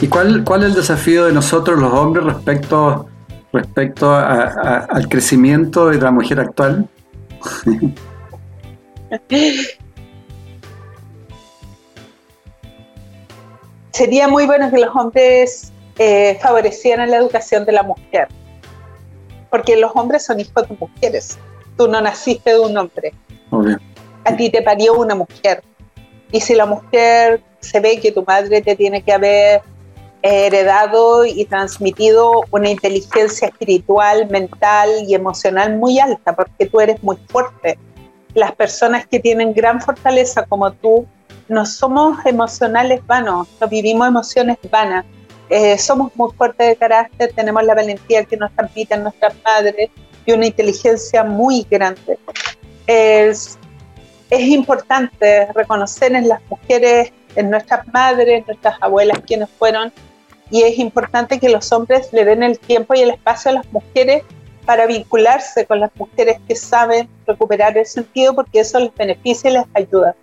[0.00, 3.08] ¿Y cuál, cuál es el desafío de nosotros los hombres respecto,
[3.52, 6.88] respecto al crecimiento de la mujer actual?
[13.92, 18.28] Sería muy bueno que los hombres eh, favorecieran la educación de la mujer
[19.50, 21.38] porque los hombres son hijos de mujeres.
[21.76, 23.12] Tú no naciste de un hombre.
[24.24, 25.62] A ti te parió una mujer.
[26.30, 29.62] Y si la mujer se ve que tu madre te tiene que haber
[30.22, 37.16] heredado y transmitido una inteligencia espiritual, mental y emocional muy alta, porque tú eres muy
[37.28, 37.78] fuerte.
[38.34, 41.06] Las personas que tienen gran fortaleza como tú,
[41.48, 45.04] no somos emocionales vanos, no vivimos emociones vanas
[45.50, 49.90] eh, somos muy fuertes de carácter, tenemos la valentía que nos transmiten nuestras madres
[50.26, 52.18] y una inteligencia muy grande.
[52.86, 53.58] Es,
[54.28, 59.90] es importante reconocer en las mujeres, en nuestras madres, nuestras abuelas, quienes fueron,
[60.50, 63.72] y es importante que los hombres le den el tiempo y el espacio a las
[63.72, 64.22] mujeres
[64.64, 69.54] para vincularse con las mujeres que saben recuperar el sentido, porque eso les beneficia y
[69.54, 70.14] les ayuda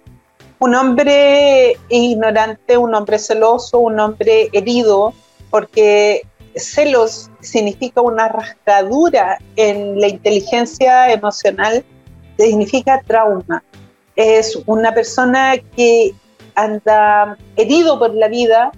[0.59, 5.13] un hombre ignorante, un hombre celoso, un hombre herido,
[5.49, 6.23] porque
[6.55, 11.84] celos significa una rasgadura en la inteligencia emocional,
[12.38, 13.63] significa trauma.
[14.15, 16.13] Es una persona que
[16.55, 18.71] anda herido por la vida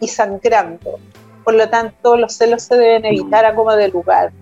[0.00, 0.98] y sangrando.
[1.44, 4.32] Por lo tanto, los celos se deben evitar a como de lugar.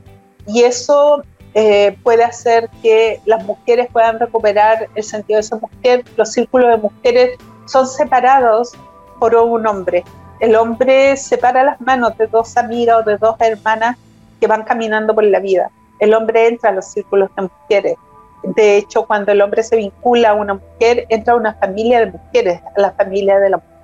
[0.47, 1.23] Y eso
[1.55, 6.05] eh, puede hacer que las mujeres puedan recuperar el sentido de ser mujer.
[6.17, 8.73] Los círculos de mujeres son separados
[9.19, 10.05] por un hombre.
[10.41, 13.97] El hombre separa las manos de dos amigas o de dos hermanas
[14.41, 15.71] que van caminando por la vida.
[15.99, 17.97] El hombre entra a los círculos de mujeres.
[18.45, 22.13] De hecho, cuando el hombre se vincula a una mujer, entra a una familia de
[22.13, 23.78] mujeres, a la familia de la mujer.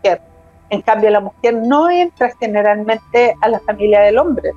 [0.75, 4.51] En cambio, la mujer no entra generalmente a la familia del hombre,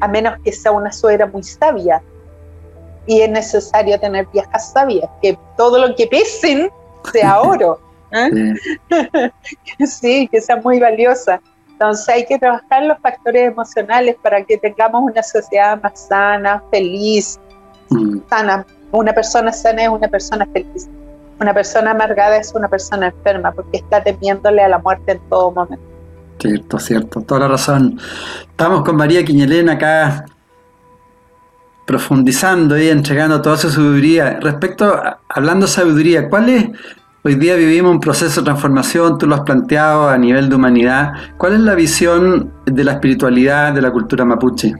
[0.00, 2.02] a menos que sea una suegra muy sabia.
[3.06, 6.70] Y es necesario tener viejas sabias, que todo lo que pesen
[7.10, 7.80] sea oro.
[8.12, 8.54] ¿eh?
[9.86, 10.28] Sí.
[10.30, 11.40] que sea muy valiosa.
[11.70, 17.40] Entonces hay que trabajar los factores emocionales para que tengamos una sociedad más sana, feliz,
[17.88, 18.18] mm.
[18.28, 18.66] sana.
[18.92, 20.86] Una persona sana es una persona feliz.
[21.40, 25.50] Una persona amargada es una persona enferma porque está temiéndole a la muerte en todo
[25.50, 25.84] momento.
[26.38, 27.98] Cierto, cierto, toda la razón.
[28.42, 30.26] Estamos con María Quiñelena acá
[31.86, 34.38] profundizando y entregando toda su sabiduría.
[34.40, 36.68] Respecto, hablando de sabiduría, ¿cuál es
[37.22, 41.12] Hoy día vivimos un proceso de transformación, tú lo has planteado a nivel de humanidad.
[41.36, 44.72] ¿Cuál es la visión de la espiritualidad de la cultura mapuche?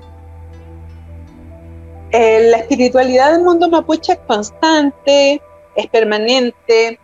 [2.12, 5.42] Eh, la espiritualidad del mundo mapuche es constante,
[5.80, 6.98] es permanente.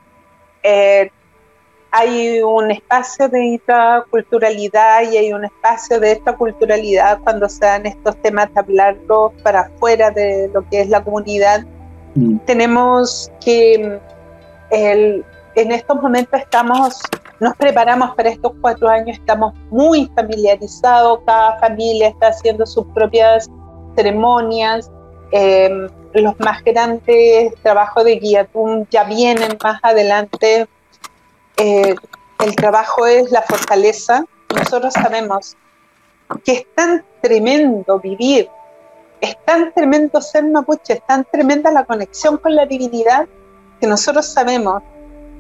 [0.62, 1.10] Eh,
[1.90, 7.86] hay un espacio de intraculturalidad y hay un espacio de esta culturalidad cuando se dan
[7.86, 11.64] estos temas de hablarlos para afuera de lo que es la comunidad.
[12.14, 12.38] Mm.
[12.44, 13.98] Tenemos que
[14.70, 15.24] el,
[15.54, 17.00] en estos momentos estamos,
[17.40, 23.48] nos preparamos para estos cuatro años, estamos muy familiarizados, cada familia está haciendo sus propias
[23.94, 24.90] ceremonias,
[25.30, 30.66] em, los más grandes trabajos de Guiatum ya vienen más adelante.
[31.56, 31.94] Eh,
[32.44, 34.24] el trabajo es la fortaleza.
[34.54, 35.56] Nosotros sabemos
[36.44, 38.48] que es tan tremendo vivir,
[39.20, 43.26] es tan tremendo ser mapuche, es tan tremenda la conexión con la divinidad
[43.80, 44.82] que nosotros sabemos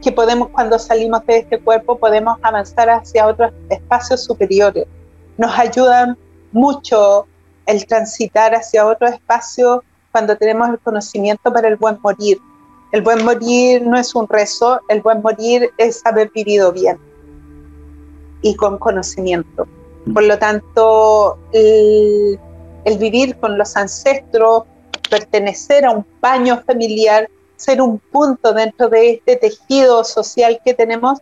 [0.02, 4.86] que podemos, cuando salimos de este cuerpo, podemos avanzar hacia otros espacios superiores.
[5.36, 6.16] Nos ayuda
[6.52, 7.26] mucho
[7.66, 12.38] el transitar hacia otro espacio cuando tenemos el conocimiento para el buen morir.
[12.92, 16.98] El buen morir no es un rezo, el buen morir es haber vivido bien
[18.42, 19.66] y con conocimiento.
[20.14, 22.38] Por lo tanto, el,
[22.98, 24.62] vivir con los ancestros,
[25.10, 31.18] pertenecer a un paño familiar, ser un punto dentro de este tejido social que tenemos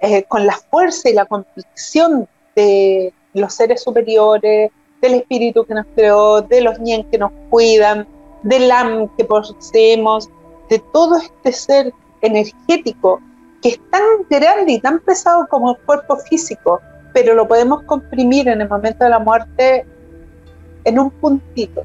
[0.00, 2.26] eh, con la fuerza y la convicción
[2.56, 4.70] de los seres superiores,
[5.06, 8.06] del espíritu que nos creó, de los ñen que nos cuidan,
[8.42, 10.28] del am que poseemos,
[10.68, 13.20] de todo este ser energético
[13.62, 16.80] que es tan grande y tan pesado como el cuerpo físico,
[17.12, 19.86] pero lo podemos comprimir en el momento de la muerte
[20.84, 21.84] en un puntito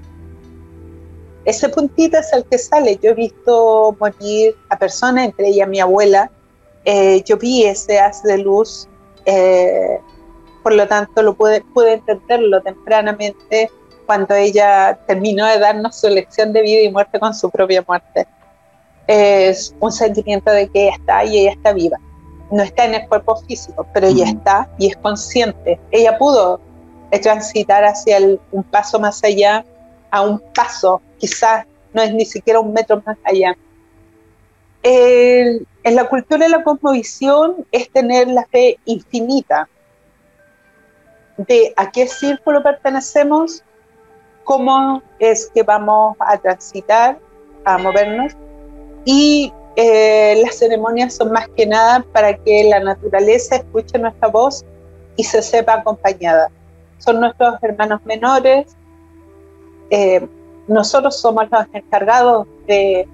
[1.46, 3.00] ese puntito es el que sale.
[3.02, 6.30] Yo he visto morir a personas, entre ellas mi abuela.
[6.86, 8.88] Eh, yo vi ese haz de luz,
[9.26, 10.00] eh,
[10.64, 13.70] por lo tanto lo pude, pude entenderlo tempranamente
[14.06, 18.28] cuando ella terminó de darnos su lección de vida y muerte con su propia muerte.
[19.08, 21.98] Es un sentimiento de que ella está y ella está viva.
[22.52, 25.80] No está en el cuerpo físico, pero ella está y es consciente.
[25.92, 26.60] Ella pudo
[27.22, 28.18] transitar hacia
[28.52, 29.66] un paso más allá
[30.12, 33.56] a un paso, quizás no es ni siquiera un metro más allá.
[34.82, 39.68] en la cultura de la cosmovisión es tener la fe infinita
[41.48, 43.64] de a qué círculo pertenecemos,
[44.44, 47.20] cómo es que vamos a transitar,
[47.66, 48.34] a movernos,
[49.06, 54.66] y eh, las ceremonias son más que nada para que la naturaleza escuche nuestra voz
[55.16, 56.50] y se sepa acompañada.
[56.98, 58.76] Son nuestros hermanos menores,
[59.90, 60.28] eh,
[60.68, 63.08] nosotros somos los encargados de,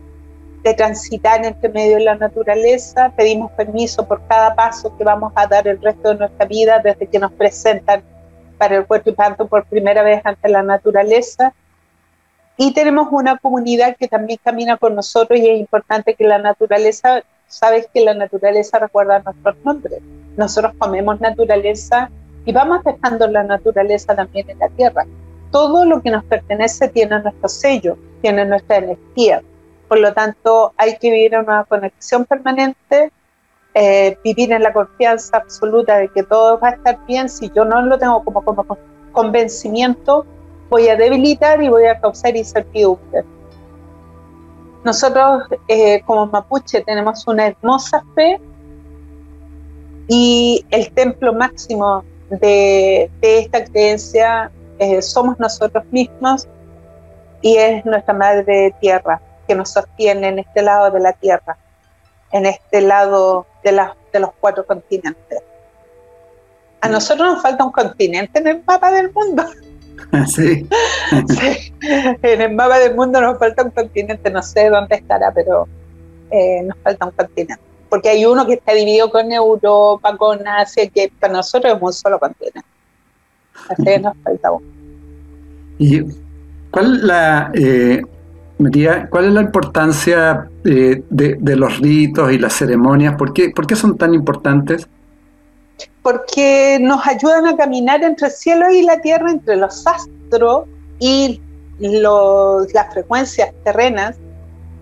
[0.78, 5.68] transitar entre medio de la naturaleza, pedimos permiso por cada paso que vamos a dar
[5.68, 8.04] el resto de nuestra vida desde que nos presentan
[8.58, 11.54] para el cuerpo y panto por primera vez ante la naturaleza.
[12.58, 17.24] Y tenemos una comunidad que también camina con nosotros y es importante que la naturaleza,
[17.48, 20.02] sabes que la naturaleza recuerda nuestros nombres.
[20.38, 22.10] Nosotros comemos naturaleza
[22.46, 25.06] y vamos dejando la naturaleza también en la tierra
[25.56, 29.42] todo lo que nos pertenece tiene nuestro sello, tiene nuestra energía.
[29.88, 33.10] Por lo tanto, hay que vivir una conexión permanente,
[33.76, 37.30] eh, vivir en la confianza absoluta de que todo va a estar bien.
[37.30, 38.78] Si yo no lo tengo como, como
[39.12, 40.26] convencimiento,
[40.70, 43.24] voy a debilitar y voy a causar incertidumbre.
[44.84, 48.40] Nosotros eh, como mapuche tenemos una hermosa fe
[50.08, 56.48] y el templo máximo de, esta creencia eh, somos nosotros mismos
[57.42, 61.58] y es nuestra madre tierra que nos sostiene en este lado de la tierra,
[62.36, 63.72] en este lado de,
[64.12, 65.42] de los cuatro continentes.
[66.82, 69.44] A nosotros nos falta un continente en el mapa del mundo.
[70.28, 70.68] Sí.
[72.22, 75.66] En el mapa del mundo nos falta un continente, no sé dónde estará, pero
[76.30, 77.64] eh, nos falta un continente.
[77.90, 81.94] Porque hay uno que está dividido con Europa, con Asia, que para nosotros es un
[81.94, 82.68] solo continente.
[83.70, 84.66] Así que nos falta uno.
[85.78, 86.02] ¿Y
[86.70, 88.02] cuál la, eh,
[89.10, 93.16] cuál es la importancia eh, de, los ritos y las ceremonias?
[93.16, 94.88] ¿Por qué, ¿Por qué son tan importantes?
[96.02, 100.66] porque nos ayudan a caminar entre el cielo y la tierra, entre los astros
[101.00, 101.42] y
[101.80, 104.16] las frecuencias terrenas,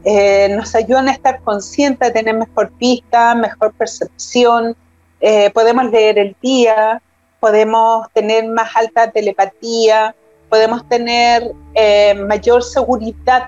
[0.03, 4.75] eh, nos ayudan a estar conscientes, a tener mejor vista, mejor percepción,
[5.21, 7.01] eh, podemos leer el día,
[7.39, 10.13] podemos tener más alta telepatía,
[10.49, 11.53] podemos tener
[12.27, 13.47] mayor seguridad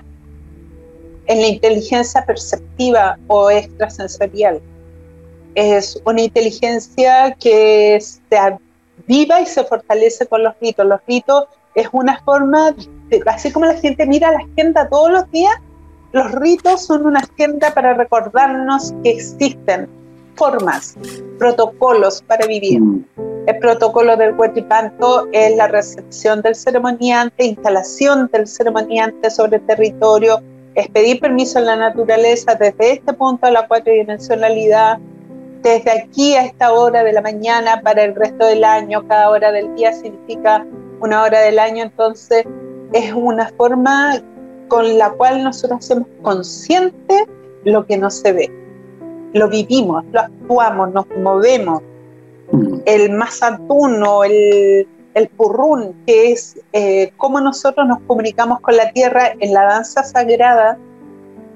[1.26, 4.60] en la inteligencia perceptiva o extrasensorial
[5.56, 8.38] es una inteligencia que se
[9.06, 10.86] viva y se fortalece con los ritos.
[10.86, 12.74] Los ritos es una forma,
[13.26, 15.54] así como la gente mira la agenda todos los días,
[16.12, 19.88] los ritos son una agenda para recordarnos que existen
[20.36, 20.96] formas,
[21.38, 22.80] protocolos para vivir.
[22.80, 23.04] Mm.
[23.46, 30.42] El protocolo del huetipanto es la recepción del ceremoniante, instalación del ceremoniante sobre el territorio,
[30.76, 34.98] es pedir permiso a la naturaleza desde este punto a la cuatridimensionalidad,
[35.62, 39.50] desde aquí a esta hora de la mañana para el resto del año, cada hora
[39.52, 40.66] del día significa
[41.00, 42.44] una hora del año, entonces
[42.92, 44.22] es una forma
[44.68, 47.26] con la cual nosotros hacemos consciente
[47.64, 48.50] lo que no se ve.
[49.32, 51.82] Lo vivimos, lo actuamos, nos movemos.
[52.52, 52.78] Mm.
[52.84, 54.86] El mazatuno, el,
[55.16, 60.04] el purrún, que es eh, cómo nosotros nos comunicamos con la tierra en la danza
[60.04, 60.78] sagrada,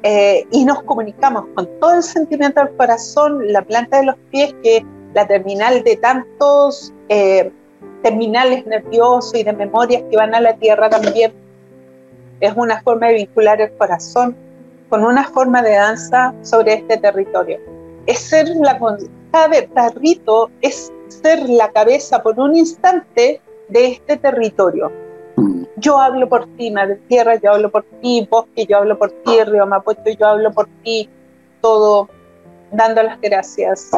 [0.02, 4.54] eh, y nos comunicamos con todo el sentimiento del corazón, la planta de los pies,
[4.62, 7.52] que es la terminal de tantos eh,
[8.02, 11.34] terminales nerviosos y de memorias que van a la tierra también.
[12.40, 14.34] Es una forma de vincular el corazón
[14.88, 17.58] con una forma de danza sobre este territorio.
[18.06, 18.78] Es ser la,
[19.30, 24.90] cada rito es ser la cabeza por un instante de este territorio
[25.80, 29.42] yo hablo por ti, Madre Tierra, yo hablo por ti, Bosque, yo hablo por ti,
[29.44, 31.08] Río Mapocho, yo hablo por ti,
[31.60, 32.08] todo
[32.72, 33.90] dando las gracias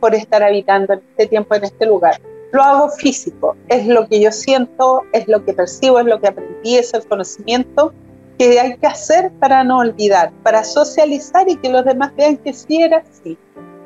[0.00, 2.20] por estar habitando en este tiempo, en este lugar.
[2.52, 6.28] Lo hago físico, es lo que yo siento, es lo que percibo, es lo que
[6.28, 7.92] aprendí, es el conocimiento
[8.38, 12.52] que hay que hacer para no olvidar, para socializar y que los demás vean que
[12.52, 13.36] sí era así,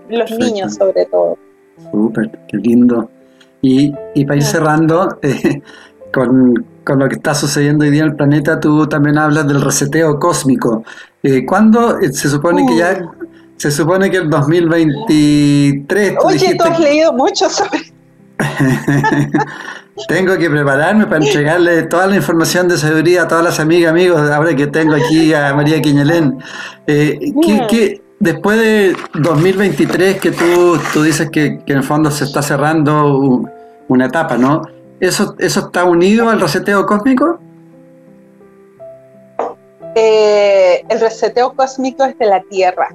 [0.08, 1.38] los niños sobre todo.
[1.90, 3.08] Súper, qué lindo.
[3.62, 5.62] Y, y para ir cerrando, eh,
[6.12, 10.18] con, lo que está sucediendo hoy día en el planeta, tú también hablas del reseteo
[10.18, 10.82] cósmico.
[11.22, 13.10] Eh, ¿Cuándo eh, se supone que ya...
[13.56, 16.16] Se supone que el 2023...
[16.24, 17.92] Oye, tú has leído mucho sobre...
[20.08, 24.30] tengo que prepararme para entregarle toda la información de sabiduría a todas las amigas, amigos,
[24.30, 26.38] ahora que tengo aquí a María Quiñelén.
[26.86, 27.32] Eh,
[27.68, 32.42] ¿qué, después de 2023 que tú, tú dices que, que, en el fondo se está
[32.42, 33.42] cerrando
[33.88, 34.62] una etapa, ¿no?
[35.00, 37.40] ¿Eso, ¿Eso está unido al reseteo cósmico?
[39.94, 42.88] Eh, el reseteo cósmico es de la Tierra.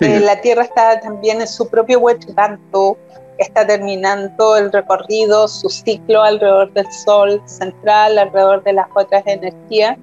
[0.00, 2.00] Eh, la Tierra está también en su propio
[2.34, 2.96] tanto
[3.36, 9.98] está terminando el recorrido, su ciclo alrededor del Sol central, alrededor de las otras energías.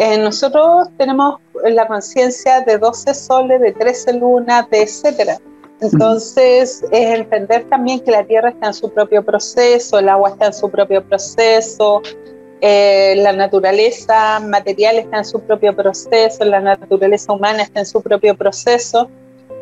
[0.00, 5.36] Eh, nosotros tenemos la conciencia de 12 soles, de 13 lunas, de etcétera.
[5.82, 10.46] Entonces, es entender también que la tierra está en su propio proceso, el agua está
[10.46, 12.00] en su propio proceso,
[12.62, 18.00] eh, la naturaleza material está en su propio proceso, la naturaleza humana está en su
[18.00, 19.10] propio proceso,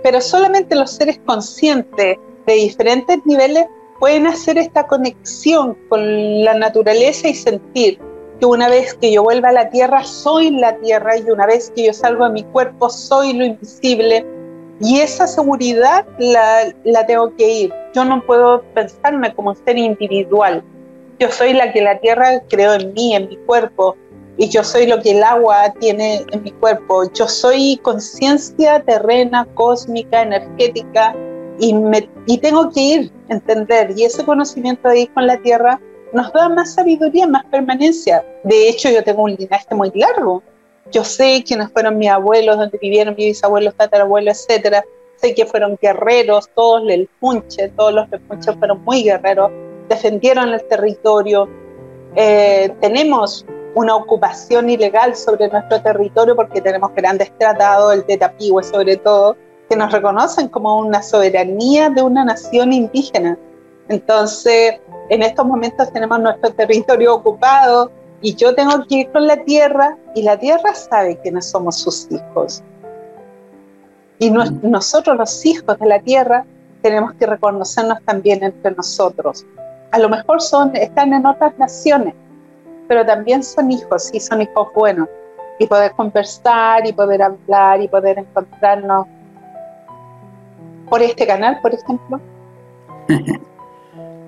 [0.04, 2.16] pero solamente los seres conscientes
[2.46, 3.66] de diferentes niveles
[3.98, 7.98] pueden hacer esta conexión con la naturaleza y sentir
[8.38, 11.72] que una vez que yo vuelva a la tierra, soy la tierra y una vez
[11.74, 14.24] que yo salgo de mi cuerpo, soy lo invisible
[14.80, 17.74] y esa seguridad la, la, tengo que ir.
[17.94, 20.62] Yo no puedo pensarme como un ser individual.
[21.18, 23.96] Yo soy la que la tierra creó en mí, en mi cuerpo,
[24.36, 27.10] y yo soy lo que el agua tiene en mi cuerpo.
[27.12, 31.14] Yo soy conciencia terrena, cósmica, energética,
[31.58, 33.92] y, me, y tengo que ir, entender.
[33.96, 35.80] Y ese conocimiento de ir con la tierra
[36.12, 38.24] nos da más sabiduría, más permanencia.
[38.44, 40.42] De hecho, yo tengo un linaje muy largo
[40.90, 44.84] yo sé quiénes fueron mis abuelos, donde vivieron mis bisabuelos, tatarabuelos, etcétera.
[45.16, 49.50] Sé que fueron guerreros, todos el punche, todos los punches fueron muy guerreros,
[49.88, 51.48] defendieron el territorio.
[52.14, 53.44] Eh, tenemos
[53.74, 59.36] una ocupación ilegal sobre nuestro territorio porque tenemos grandes tratados, el de Tapigüe sobre todo,
[59.68, 63.36] que nos reconocen como una soberanía de una nación indígena.
[63.88, 67.90] Entonces, en estos momentos tenemos nuestro territorio ocupado
[68.20, 72.08] y yo tengo que ir con la tierra y la tierra sabe no somos sus
[72.10, 72.62] hijos.
[74.18, 74.60] Y mm.
[74.62, 76.44] nosotros los hijos de la tierra
[76.82, 79.46] tenemos que reconocernos también entre nosotros.
[79.90, 82.14] A lo mejor son, están en otras naciones,
[82.88, 85.08] pero también son hijos y son hijos buenos.
[85.60, 89.06] Y poder conversar y poder hablar y poder encontrarnos
[90.88, 92.20] por este canal, por ejemplo.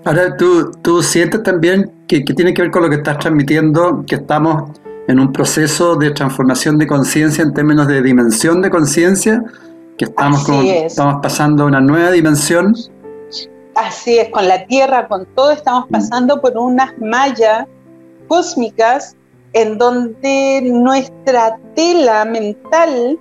[0.05, 4.16] Ahora, ¿tú, tú sientes también que, tiene que ver con lo que estás transmitiendo, que
[4.16, 4.70] estamos
[5.09, 9.43] en un proceso de transformación de conciencia en términos de dimensión de conciencia,
[9.98, 12.74] que estamos, estamos pasando a una nueva dimensión.
[13.74, 15.93] Así es, con la Tierra, con todo, estamos mm.
[15.93, 17.66] pasando por unas mallas
[18.27, 19.16] cósmicas
[19.52, 23.18] en donde nuestra tela mental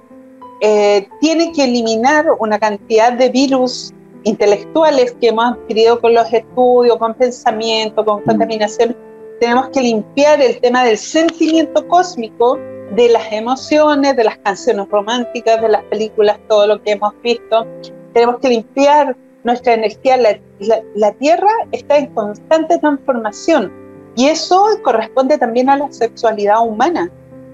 [0.61, 3.93] eh, tiene que eliminar una cantidad de virus
[4.23, 8.95] intelectuales que hemos adquirido con los estudios, con pensamiento, con contaminación.
[9.39, 12.57] Tenemos que limpiar el tema del sentimiento cósmico,
[12.95, 17.65] de las emociones, de las canciones románticas, de las películas, todo lo que hemos visto.
[18.13, 20.17] Tenemos que limpiar nuestra energía.
[20.95, 23.71] La, Tierra está en constante transformación
[24.15, 27.09] y eso corresponde también a la sexualidad humana.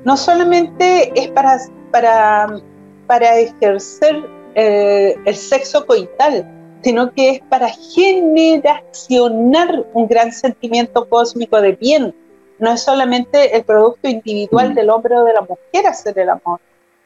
[0.05, 1.59] No solamente es para,
[1.91, 2.61] para
[3.07, 6.47] para ejercer eh, el sexo coital,
[6.85, 12.13] sino que es para generacionar un gran sentimiento cósmico de bien.
[12.59, 16.59] No es solamente el producto individual del hombre o de la mujer hacer el amor.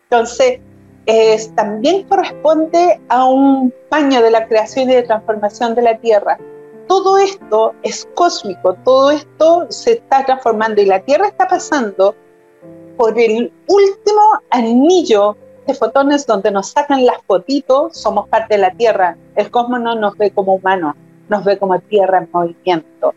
[0.03, 0.59] Entonces,
[1.55, 6.37] también corresponde a un paño de la creación y de transformación de la Tierra.
[6.89, 12.15] Todo esto es cósmico, todo esto se está transformando y la Tierra está pasando
[12.97, 15.37] por el último anillo
[15.73, 19.17] fotones donde nos sacan las fotitos, somos parte de la Tierra.
[19.35, 20.95] El cosmos no nos ve como humanos,
[21.27, 23.13] nos ve como Tierra en movimiento.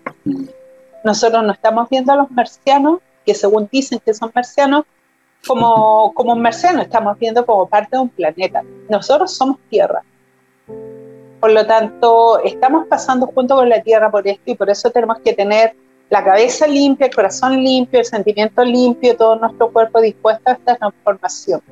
[1.05, 4.85] Nosotros no estamos viendo a los marcianos, que según dicen que son marcianos,
[5.47, 8.63] como, como un marciano, estamos viendo como parte de un planeta.
[8.89, 10.03] Nosotros somos Tierra.
[11.41, 15.19] Por lo tanto, estamos pasando junto con la Tierra por esto y por eso tenemos
[15.19, 15.75] que tener
[16.09, 20.77] la cabeza limpia, el corazón limpio, el sentimiento limpio, todo nuestro cuerpo dispuesto a esta
[20.77, 21.63] transformación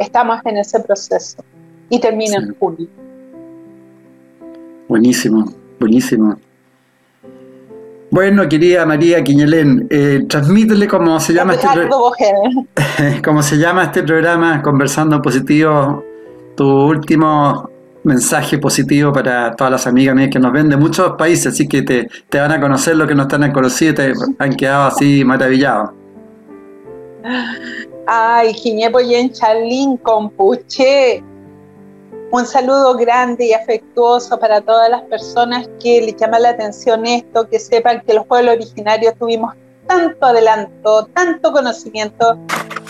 [0.00, 1.44] estamos en ese proceso
[1.88, 2.88] y termina en junio.
[4.88, 6.36] Buenísimo, buenísimo.
[8.10, 11.68] Bueno, querida María Quiñelén, eh, transmítele cómo se llama este
[13.24, 16.02] cómo se llama este programa Conversando Positivo,
[16.56, 17.70] tu último
[18.02, 21.82] mensaje positivo para todas las amigas mías que nos ven de muchos países, así que
[21.82, 25.24] te, te van a conocer lo que no están conocido y te han quedado así
[25.24, 25.90] maravillados.
[28.12, 31.22] Ay, en Chalín, Compuche.
[32.32, 37.48] Un saludo grande y afectuoso para todas las personas que les llama la atención esto,
[37.48, 39.54] que sepan que los pueblos originarios tuvimos
[39.86, 42.36] tanto adelanto, tanto conocimiento,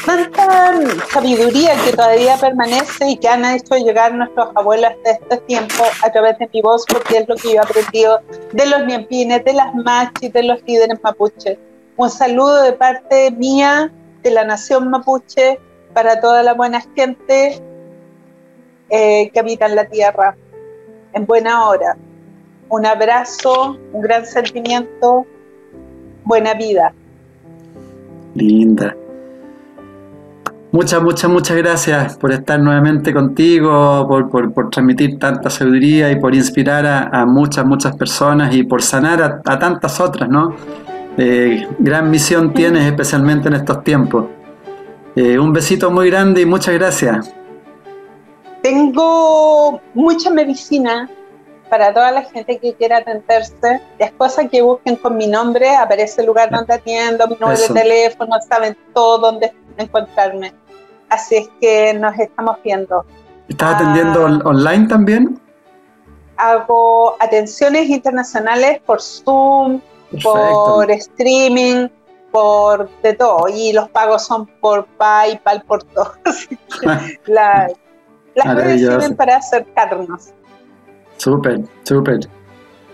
[0.07, 0.73] tanta
[1.13, 6.11] sabiduría que todavía permanece y que han hecho llegar nuestros abuelos hasta este tiempo a
[6.11, 8.21] través de mi voz, porque es lo que yo he aprendido
[8.53, 11.59] de los niempines, de las machis, de los líderes mapuches.
[11.99, 13.93] Un saludo de parte mía
[14.23, 15.59] de la nación mapuche
[15.93, 17.61] para toda la buena gente
[18.91, 20.37] eh, que habita en la tierra,
[21.13, 21.97] en buena hora.
[22.69, 25.27] Un abrazo, un gran sentimiento,
[26.25, 26.93] buena vida.
[28.35, 28.97] Linda.
[30.73, 36.87] Muchas, muchas, muchas gracias por estar nuevamente contigo, por, transmitir tanta sabiduría y por inspirar
[36.87, 40.55] a, muchas, muchas personas y por sanar a, a tantas otras, ¿no?
[41.17, 44.27] Eh, gran misión tienes especialmente en estos tiempos.
[45.17, 47.33] Eh, un besito muy grande y muchas gracias.
[48.63, 51.09] Tengo mucha medicina
[51.69, 53.81] para toda la gente que quiera atenderse.
[53.99, 57.69] Es cosa que busquen con mi nombre, aparece el lugar donde atiendo, mi número de
[57.69, 60.53] teléfono, saben todo dónde encontrarme.
[61.09, 63.05] Así es que nos estamos viendo.
[63.49, 64.41] ¿Estás atendiendo ah.
[64.45, 65.41] online también?
[66.37, 69.81] Hago atenciones internacionales por Zoom,
[70.23, 71.89] por streaming,
[72.31, 73.47] por de todo.
[73.49, 76.13] Y los pagos son por PayPal, por todo.
[77.27, 80.31] las redes sirven para acercarnos.
[81.17, 82.21] Súper, súper.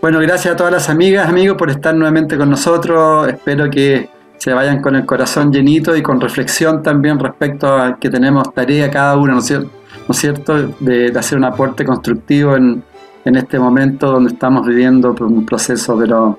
[0.00, 3.28] Bueno, gracias a todas las amigas, amigos, por estar nuevamente con nosotros.
[3.28, 8.10] Espero que se vayan con el corazón llenito y con reflexión también respecto a que
[8.10, 9.70] tenemos tarea cada uno, ¿no es cierto?
[10.06, 10.68] ¿No es cierto?
[10.80, 12.84] De, de, hacer un aporte constructivo en,
[13.24, 16.38] en este momento donde estamos viviendo un proceso, pero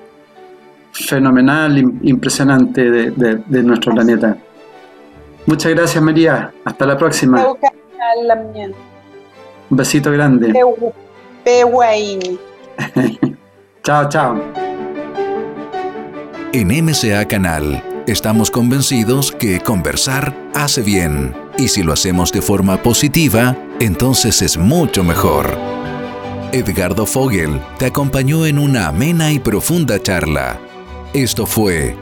[0.92, 4.36] fenomenal, impresionante de, nuestro planeta.
[5.46, 7.46] Muchas gracias María, hasta la próxima.
[9.70, 10.52] Un besito grande.
[13.82, 14.42] chao, chao.
[16.52, 22.82] En MCA Canal estamos convencidos que conversar hace bien y si lo hacemos de forma
[22.82, 25.58] positiva, entonces es mucho mejor.
[26.52, 30.58] Edgardo Fogel te acompañó en una amena y profunda charla.
[31.14, 31.96] Esto fue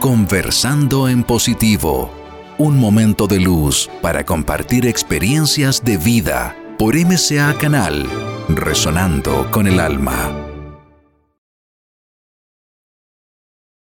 [0.00, 2.10] Conversando en Positivo,
[2.58, 8.04] un momento de luz para compartir experiencias de vida por MCA Canal,
[8.48, 10.47] resonando con el alma.